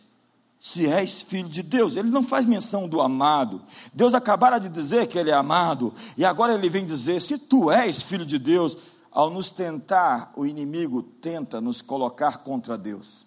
se 0.59 0.85
és 0.85 1.21
filho 1.21 1.47
de 1.47 1.63
Deus. 1.63 1.95
Ele 1.95 2.09
não 2.09 2.23
faz 2.23 2.45
menção 2.45 2.89
do 2.89 2.99
amado. 2.99 3.61
Deus 3.93 4.13
acabara 4.13 4.59
de 4.59 4.67
dizer 4.67 5.07
que 5.07 5.17
ele 5.17 5.29
é 5.29 5.33
amado, 5.33 5.93
e 6.17 6.25
agora 6.25 6.53
ele 6.53 6.69
vem 6.69 6.85
dizer: 6.85 7.21
se 7.21 7.37
tu 7.37 7.71
és 7.71 8.03
filho 8.03 8.25
de 8.25 8.37
Deus, 8.37 8.77
ao 9.11 9.29
nos 9.29 9.49
tentar, 9.49 10.31
o 10.35 10.45
inimigo 10.45 11.01
tenta 11.01 11.61
nos 11.61 11.81
colocar 11.81 12.39
contra 12.39 12.77
Deus, 12.77 13.25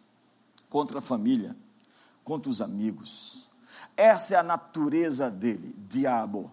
contra 0.68 0.98
a 0.98 1.02
família, 1.02 1.56
contra 2.24 2.50
os 2.50 2.60
amigos. 2.60 3.48
Essa 3.96 4.34
é 4.34 4.38
a 4.38 4.42
natureza 4.42 5.30
dele, 5.30 5.74
diabo. 5.88 6.50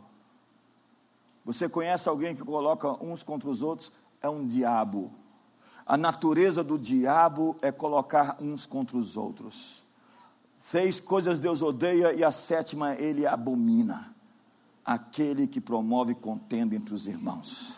Você 1.46 1.70
conhece 1.70 2.10
alguém 2.10 2.36
que 2.36 2.44
coloca 2.44 2.92
uns 3.04 3.24
contra 3.24 3.50
os 3.50 3.62
outros? 3.62 3.92
É 4.22 4.30
um 4.30 4.46
diabo. 4.46 5.12
A 5.88 5.96
natureza 5.96 6.62
do 6.62 6.78
diabo 6.78 7.56
é 7.62 7.72
colocar 7.72 8.36
uns 8.42 8.66
contra 8.66 8.98
os 8.98 9.16
outros. 9.16 9.84
Seis 10.62 11.00
coisas 11.00 11.40
Deus 11.40 11.62
odeia 11.62 12.14
e 12.14 12.26
a 12.26 12.32
sétima 12.32 12.94
ele 12.96 13.26
abomina. 13.26 14.14
Aquele 14.84 15.48
que 15.48 15.62
promove 15.62 16.14
contenda 16.14 16.76
entre 16.76 16.94
os 16.94 17.08
irmãos. 17.08 17.76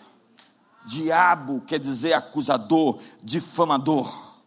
Diabo 0.88 1.62
quer 1.62 1.80
dizer 1.80 2.14
acusador, 2.14 3.00
difamador. 3.22 4.40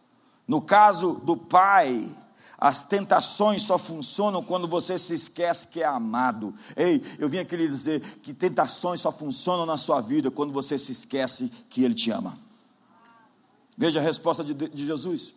No 0.45 0.61
caso 0.61 1.21
do 1.23 1.37
pai, 1.37 2.13
as 2.57 2.83
tentações 2.83 3.61
só 3.61 3.77
funcionam 3.77 4.43
quando 4.43 4.67
você 4.67 4.99
se 4.99 5.13
esquece 5.13 5.67
que 5.67 5.81
é 5.81 5.85
amado. 5.85 6.53
Ei, 6.75 7.01
eu 7.17 7.29
vim 7.29 7.37
aqui 7.37 7.55
lhe 7.55 7.69
dizer 7.69 8.01
que 8.21 8.33
tentações 8.33 8.99
só 8.99 9.11
funcionam 9.11 9.65
na 9.65 9.77
sua 9.77 10.01
vida 10.01 10.29
quando 10.29 10.51
você 10.51 10.77
se 10.77 10.91
esquece 10.91 11.49
que 11.69 11.81
Ele 11.81 11.93
te 11.93 12.11
ama. 12.11 12.37
Veja 13.77 13.99
a 13.99 14.03
resposta 14.03 14.43
de, 14.43 14.53
de 14.53 14.85
Jesus, 14.85 15.33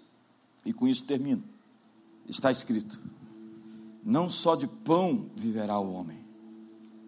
e 0.65 0.73
com 0.73 0.87
isso 0.87 1.05
termino 1.05 1.43
está 2.29 2.51
escrito: 2.51 2.99
não 4.05 4.29
só 4.29 4.55
de 4.55 4.67
pão 4.67 5.31
viverá 5.37 5.79
o 5.79 5.93
homem, 5.93 6.25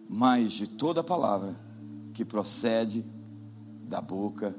mas 0.09 0.51
de 0.51 0.67
toda 0.67 1.03
palavra 1.03 1.55
que 2.13 2.25
procede 2.25 3.05
da 3.83 4.01
boca 4.01 4.55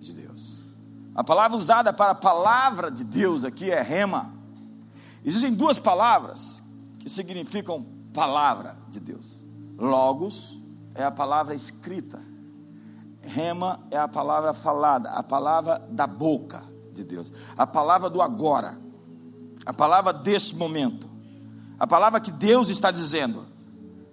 de 0.00 0.12
Deus. 0.12 0.70
A 1.14 1.24
palavra 1.24 1.56
usada 1.56 1.92
para 1.92 2.12
a 2.12 2.14
palavra 2.14 2.90
de 2.90 3.04
Deus 3.04 3.44
aqui 3.44 3.70
é 3.70 3.82
rema. 3.82 4.32
Existem 5.24 5.52
duas 5.52 5.78
palavras 5.78 6.62
que 7.00 7.08
significam 7.08 7.82
palavra 8.12 8.76
de 8.88 9.00
Deus. 9.00 9.44
Logos 9.76 10.60
é 10.94 11.04
a 11.04 11.10
palavra 11.10 11.54
escrita. 11.54 12.20
Rema 13.28 13.80
é 13.90 13.98
a 13.98 14.08
palavra 14.08 14.52
falada, 14.52 15.10
a 15.10 15.22
palavra 15.22 15.86
da 15.90 16.06
boca 16.06 16.62
de 16.92 17.04
Deus, 17.04 17.30
a 17.56 17.66
palavra 17.66 18.08
do 18.08 18.22
agora 18.22 18.88
a 19.68 19.72
palavra 19.74 20.14
deste 20.14 20.56
momento, 20.56 21.06
a 21.78 21.86
palavra 21.86 22.18
que 22.20 22.30
Deus 22.30 22.70
está 22.70 22.90
dizendo. 22.90 23.46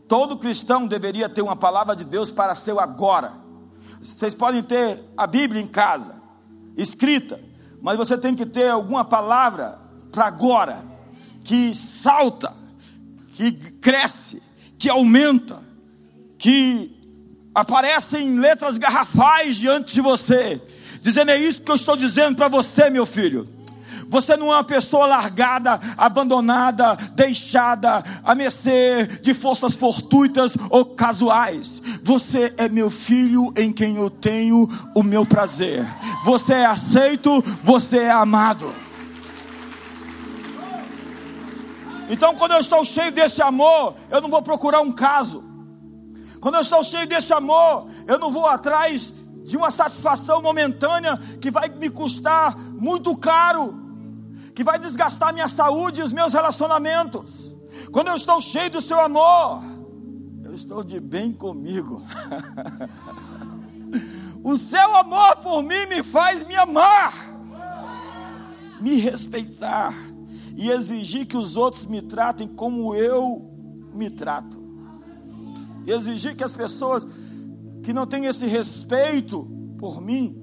Todo 0.06 0.38
cristão 0.38 0.86
deveria 0.86 1.30
ter 1.30 1.42
uma 1.42 1.56
palavra 1.56 1.96
de 1.96 2.04
Deus 2.04 2.30
para 2.30 2.54
seu 2.54 2.78
agora. 2.78 3.32
Vocês 4.02 4.34
podem 4.34 4.62
ter 4.62 5.02
a 5.16 5.26
Bíblia 5.26 5.62
em 5.62 5.68
casa, 5.68 6.22
escrita, 6.76 7.40
mas 7.82 7.98
você 7.98 8.18
tem 8.18 8.36
que 8.36 8.46
ter 8.46 8.70
alguma 8.70 9.06
palavra 9.06 9.80
para 10.12 10.26
agora, 10.26 10.84
que 11.46 11.74
salta, 11.74 12.54
que 13.30 13.54
cresce, 13.54 14.44
que 14.78 14.90
aumenta, 14.90 15.64
que 16.38 16.95
aparece 17.56 18.18
em 18.18 18.38
letras 18.38 18.78
garrafais 18.78 19.56
diante 19.56 19.94
de 19.94 20.02
você, 20.02 20.62
dizendo: 21.02 21.32
É 21.32 21.38
isso 21.38 21.62
que 21.62 21.72
eu 21.72 21.76
estou 21.76 21.96
dizendo 21.96 22.36
para 22.36 22.50
você, 22.50 22.90
meu 22.90 23.06
filho. 23.06 23.48
Você 24.08 24.38
não 24.38 24.52
é 24.52 24.58
uma 24.58 24.64
pessoa 24.64 25.08
largada, 25.08 25.80
abandonada, 25.98 26.96
deixada 27.16 28.04
a 28.24 28.36
mercê 28.36 29.08
de 29.22 29.34
forças 29.34 29.76
fortuitas 29.76 30.56
ou 30.70 30.86
casuais. 30.86 31.82
Você 32.04 32.54
é 32.56 32.70
meu 32.70 32.92
filho 32.92 33.52
em 33.58 33.74
quem 33.74 33.96
eu 33.96 34.12
tenho 34.12 34.70
o 34.94 35.02
meu 35.02 35.26
prazer. 35.26 35.84
Você 36.24 36.54
é 36.54 36.66
aceito, 36.66 37.44
você 37.64 37.98
é 37.98 38.12
amado. 38.12 38.72
Então, 42.08 42.36
quando 42.36 42.52
eu 42.52 42.60
estou 42.60 42.86
cheio 42.86 43.12
desse 43.12 43.42
amor, 43.42 43.96
eu 44.12 44.22
não 44.22 44.30
vou 44.30 44.44
procurar 44.44 44.82
um 44.82 44.92
caso. 44.92 45.55
Quando 46.46 46.56
eu 46.58 46.62
estou 46.62 46.84
cheio 46.84 47.08
desse 47.08 47.34
amor, 47.34 47.88
eu 48.06 48.20
não 48.20 48.30
vou 48.30 48.46
atrás 48.46 49.12
de 49.44 49.58
uma 49.58 49.72
satisfação 49.72 50.44
momentânea 50.44 51.18
que 51.42 51.50
vai 51.50 51.68
me 51.70 51.90
custar 51.90 52.56
muito 52.56 53.18
caro 53.18 53.74
que 54.54 54.64
vai 54.64 54.78
desgastar 54.78 55.34
minha 55.34 55.48
saúde 55.48 56.02
e 56.02 56.04
os 56.04 56.14
meus 56.14 56.34
relacionamentos. 56.34 57.56
Quando 57.92 58.10
eu 58.10 58.14
estou 58.14 58.40
cheio 58.40 58.70
do 58.70 58.80
seu 58.80 59.00
amor, 59.00 59.64
eu 60.44 60.54
estou 60.54 60.84
de 60.84 61.00
bem 61.00 61.34
comigo. 61.34 62.04
o 64.44 64.56
seu 64.56 64.96
amor 64.98 65.38
por 65.38 65.64
mim 65.64 65.88
me 65.90 66.04
faz 66.04 66.46
me 66.46 66.56
amar, 66.56 67.12
me 68.80 69.00
respeitar 69.00 69.96
e 70.56 70.70
exigir 70.70 71.26
que 71.26 71.38
os 71.38 71.58
outros 71.58 71.88
me 71.88 72.04
tratem 72.04 72.48
como 72.48 72.94
eu 72.94 73.52
me 73.92 74.12
trato. 74.12 74.65
Exigir 75.88 76.36
que 76.36 76.44
as 76.44 76.54
pessoas 76.54 77.06
que 77.84 77.94
não 77.94 78.06
têm 78.08 78.26
esse 78.26 78.46
respeito 78.46 79.46
por 79.78 80.02
mim 80.02 80.36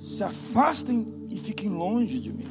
se 0.00 0.22
afastem 0.22 1.26
e 1.28 1.38
fiquem 1.38 1.68
longe 1.68 2.18
de 2.18 2.32
mim. 2.32 2.48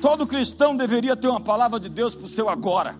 Todo 0.00 0.26
cristão 0.26 0.76
deveria 0.76 1.16
ter 1.16 1.28
uma 1.28 1.40
palavra 1.40 1.80
de 1.80 1.88
Deus 1.88 2.14
para 2.14 2.26
o 2.26 2.28
seu 2.28 2.48
agora. 2.48 2.96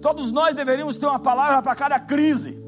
Todos 0.00 0.30
nós 0.30 0.54
deveríamos 0.54 0.96
ter 0.96 1.06
uma 1.06 1.18
palavra 1.18 1.60
para 1.62 1.74
cada 1.74 1.98
crise. 1.98 2.62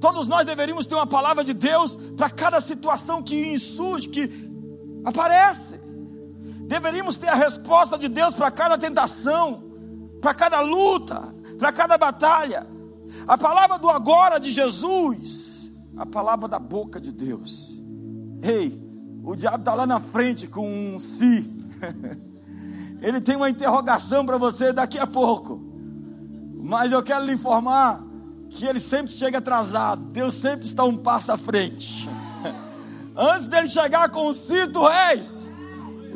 Todos 0.00 0.26
nós 0.28 0.44
deveríamos 0.44 0.86
ter 0.86 0.94
uma 0.94 1.06
palavra 1.06 1.44
de 1.44 1.54
Deus 1.54 1.94
para 2.16 2.28
cada 2.28 2.60
situação 2.60 3.22
que 3.22 3.52
insurge, 3.52 4.08
que 4.08 4.30
aparece. 5.04 5.85
Deveríamos 6.66 7.16
ter 7.16 7.28
a 7.28 7.34
resposta 7.34 7.96
de 7.96 8.08
Deus 8.08 8.34
para 8.34 8.50
cada 8.50 8.76
tentação, 8.76 9.62
para 10.20 10.34
cada 10.34 10.60
luta, 10.60 11.34
para 11.58 11.72
cada 11.72 11.96
batalha. 11.96 12.66
A 13.26 13.38
palavra 13.38 13.78
do 13.78 13.88
agora 13.88 14.38
de 14.38 14.50
Jesus, 14.50 15.70
a 15.96 16.04
palavra 16.04 16.48
da 16.48 16.58
boca 16.58 17.00
de 17.00 17.12
Deus. 17.12 17.78
Ei, 18.42 18.80
o 19.22 19.34
diabo 19.34 19.58
está 19.58 19.74
lá 19.74 19.86
na 19.86 20.00
frente 20.00 20.46
com 20.46 20.68
um 20.68 20.98
si 20.98 21.56
Ele 23.00 23.20
tem 23.20 23.36
uma 23.36 23.50
interrogação 23.50 24.24
para 24.24 24.38
você 24.38 24.72
daqui 24.72 24.98
a 24.98 25.06
pouco. 25.06 25.60
Mas 26.54 26.90
eu 26.92 27.02
quero 27.02 27.24
lhe 27.24 27.32
informar 27.32 28.02
que 28.48 28.64
ele 28.64 28.80
sempre 28.80 29.12
chega 29.12 29.38
atrasado. 29.38 30.02
Deus 30.06 30.34
sempre 30.34 30.66
está 30.66 30.84
um 30.84 30.96
passo 30.96 31.32
à 31.32 31.36
frente. 31.36 32.08
Antes 33.16 33.48
dele 33.48 33.68
chegar 33.68 34.08
com 34.10 34.26
o 34.26 34.34
si, 34.34 34.66
tu 34.68 34.88
és. 34.88 35.45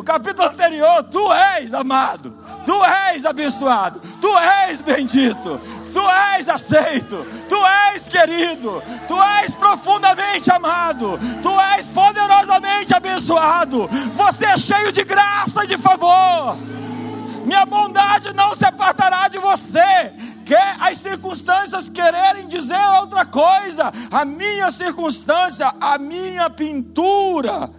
O 0.00 0.02
capítulo 0.02 0.48
anterior, 0.48 1.02
tu 1.04 1.30
és 1.30 1.74
amado, 1.74 2.34
tu 2.64 2.82
és 2.82 3.26
abençoado, 3.26 4.00
tu 4.18 4.28
és 4.38 4.80
bendito, 4.80 5.60
tu 5.92 6.00
és 6.38 6.48
aceito, 6.48 7.22
tu 7.46 7.56
és 7.92 8.04
querido, 8.04 8.82
tu 9.06 9.22
és 9.42 9.54
profundamente 9.54 10.50
amado, 10.50 11.20
tu 11.42 11.50
és 11.76 11.86
poderosamente 11.88 12.94
abençoado, 12.94 13.90
você 14.16 14.46
é 14.46 14.56
cheio 14.56 14.90
de 14.90 15.04
graça 15.04 15.64
e 15.64 15.66
de 15.66 15.76
favor. 15.76 16.56
Minha 17.44 17.66
bondade 17.66 18.32
não 18.32 18.54
se 18.54 18.64
apartará 18.64 19.28
de 19.28 19.36
você. 19.36 20.14
Quer 20.46 20.76
as 20.80 20.96
circunstâncias 20.96 21.90
quererem 21.90 22.46
dizer 22.46 22.80
outra 23.00 23.26
coisa, 23.26 23.92
a 24.10 24.24
minha 24.24 24.70
circunstância, 24.70 25.70
a 25.78 25.98
minha 25.98 26.48
pintura 26.48 27.70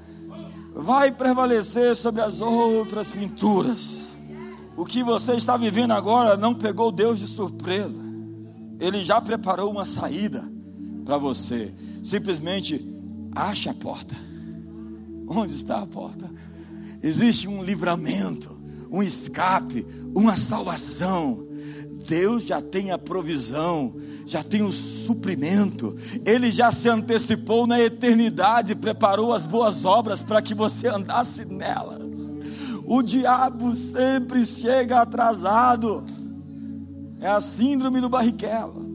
vai 0.74 1.12
prevalecer 1.12 1.96
sobre 1.96 2.22
as 2.22 2.42
outras 2.42 3.12
pinturas. 3.12 4.08
O 4.76 4.86
que 4.86 5.04
você 5.04 5.34
está 5.34 5.58
vivendo 5.58 5.92
agora 5.92 6.38
não 6.38 6.56
pegou 6.56 6.92
Deus 6.92 7.20
de 7.20 7.28
surpresa. 7.28 8.00
Ele 8.80 9.04
já 9.04 9.22
preparou 9.22 9.70
uma 9.70 9.86
saída 9.86 10.50
para 11.06 11.18
você. 11.18 11.74
Simplesmente 12.02 12.84
ache 13.36 13.70
a 13.70 13.74
porta. 13.74 14.16
Onde 15.28 15.56
está 15.56 15.82
a 15.82 15.88
porta? 15.88 16.30
Existe 17.04 17.48
um 17.48 17.64
livramento, 17.64 18.60
um 18.90 19.04
escape, 19.04 19.86
uma 20.16 20.36
salvação. 20.36 21.48
Deus 22.12 22.44
já 22.44 22.62
tem 22.62 22.92
a 22.92 22.98
provisão, 22.98 23.96
já 24.26 24.44
tem 24.44 24.64
o 24.64 24.70
suprimento, 24.70 25.96
Ele 26.26 26.52
já 26.52 26.70
se 26.70 26.90
antecipou 26.90 27.66
na 27.66 27.80
eternidade, 27.80 28.76
preparou 28.76 29.32
as 29.32 29.46
boas 29.46 29.86
obras 29.86 30.22
para 30.22 30.42
que 30.42 30.54
você 30.54 30.90
andasse 30.90 31.46
nelas. 31.46 32.30
O 32.86 33.02
diabo 33.02 33.74
sempre 33.74 34.46
chega 34.46 35.00
atrasado, 35.00 36.04
é 37.22 37.30
a 37.30 37.40
síndrome 37.40 38.02
do 38.02 38.10
Barrichello. 38.10 38.86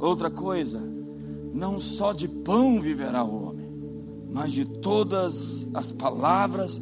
Outra 0.00 0.30
coisa, 0.30 0.80
não 1.52 1.78
só 1.78 2.14
de 2.14 2.26
pão 2.26 2.80
viverá 2.80 3.22
o 3.22 3.48
homem, 3.48 3.70
mas 4.32 4.52
de 4.52 4.64
todas 4.64 5.68
as 5.74 5.92
palavras 5.92 6.80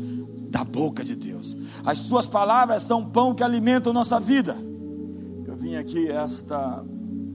da 0.51 0.62
boca 0.62 1.03
de 1.03 1.16
Deus. 1.16 1.57
As 1.85 1.99
suas 1.99 2.29
palavras 2.29 2.85
são 2.85 3.05
pão 3.05 3.35
que 3.35 3.43
alimenta 3.43 3.91
a 3.91 3.93
nossa 3.93 4.20
vida. 4.20 4.57
Aqui 5.79 6.09
esta 6.09 6.85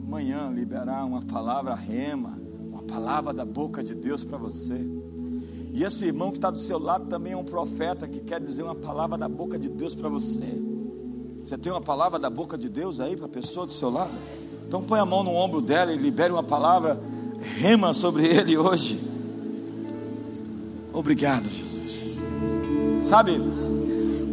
manhã 0.08 0.50
liberar 0.50 1.06
uma 1.06 1.22
palavra 1.22 1.76
rema, 1.76 2.38
uma 2.72 2.84
palavra 2.84 3.34
da 3.34 3.46
boca 3.46 3.84
de 3.84 3.96
Deus 3.96 4.24
para 4.24 4.38
você. 4.38 4.80
E 5.74 5.84
esse 5.84 6.06
irmão 6.06 6.32
que 6.32 6.38
está 6.38 6.50
do 6.50 6.58
seu 6.58 6.78
lado 6.78 7.06
também 7.06 7.34
é 7.34 7.38
um 7.38 7.44
profeta 7.44 8.08
que 8.08 8.20
quer 8.20 8.42
dizer 8.42 8.64
uma 8.64 8.76
palavra 8.76 9.18
da 9.18 9.30
boca 9.30 9.58
de 9.58 9.70
Deus 9.70 9.96
para 9.96 10.10
você. 10.10 10.62
Você 11.42 11.58
tem 11.58 11.72
uma 11.72 11.82
palavra 11.82 12.20
da 12.20 12.30
boca 12.30 12.58
de 12.58 12.68
Deus 12.68 13.00
aí 13.00 13.16
para 13.16 13.26
a 13.26 13.30
pessoa 13.30 13.66
do 13.66 13.72
seu 13.72 13.90
lado? 13.90 14.12
Então 14.68 14.82
põe 14.82 15.00
a 15.00 15.06
mão 15.06 15.24
no 15.24 15.32
ombro 15.32 15.62
dela 15.62 15.94
e 15.94 15.98
libere 15.98 16.34
uma 16.34 16.44
palavra 16.44 17.00
rema 17.58 17.94
sobre 17.94 18.26
ele 18.26 18.58
hoje. 18.58 19.02
Obrigado, 20.94 21.44
Jesus. 21.44 22.22
Sabe, 23.02 23.40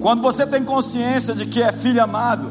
quando 0.00 0.22
você 0.22 0.46
tem 0.46 0.64
consciência 0.64 1.34
de 1.34 1.46
que 1.46 1.62
é 1.62 1.72
filho 1.72 2.02
amado, 2.02 2.50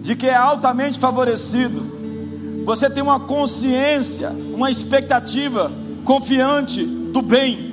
de 0.00 0.16
que 0.16 0.26
é 0.26 0.34
altamente 0.34 0.98
favorecido, 0.98 2.62
você 2.64 2.88
tem 2.88 3.02
uma 3.02 3.20
consciência, 3.20 4.30
uma 4.30 4.70
expectativa 4.70 5.70
confiante 6.04 6.84
do 6.84 7.22
bem. 7.22 7.70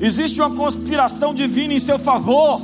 Existe 0.00 0.40
uma 0.40 0.50
conspiração 0.50 1.32
divina 1.32 1.72
em 1.72 1.78
seu 1.78 1.98
favor. 1.98 2.60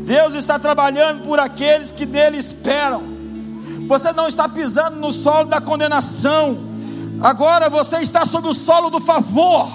Deus 0.00 0.34
está 0.34 0.58
trabalhando 0.58 1.22
por 1.22 1.38
aqueles 1.38 1.90
que 1.90 2.04
nele 2.04 2.36
esperam. 2.36 3.02
Você 3.86 4.12
não 4.12 4.26
está 4.26 4.48
pisando 4.48 4.96
no 4.96 5.12
solo 5.12 5.46
da 5.46 5.60
condenação. 5.60 6.58
Agora 7.20 7.70
você 7.70 7.98
está 7.98 8.26
sobre 8.26 8.50
o 8.50 8.54
solo 8.54 8.90
do 8.90 9.00
favor, 9.00 9.68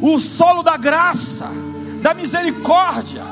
o 0.00 0.18
solo 0.20 0.62
da 0.62 0.76
graça, 0.76 1.46
da 2.02 2.12
misericórdia. 2.12 3.22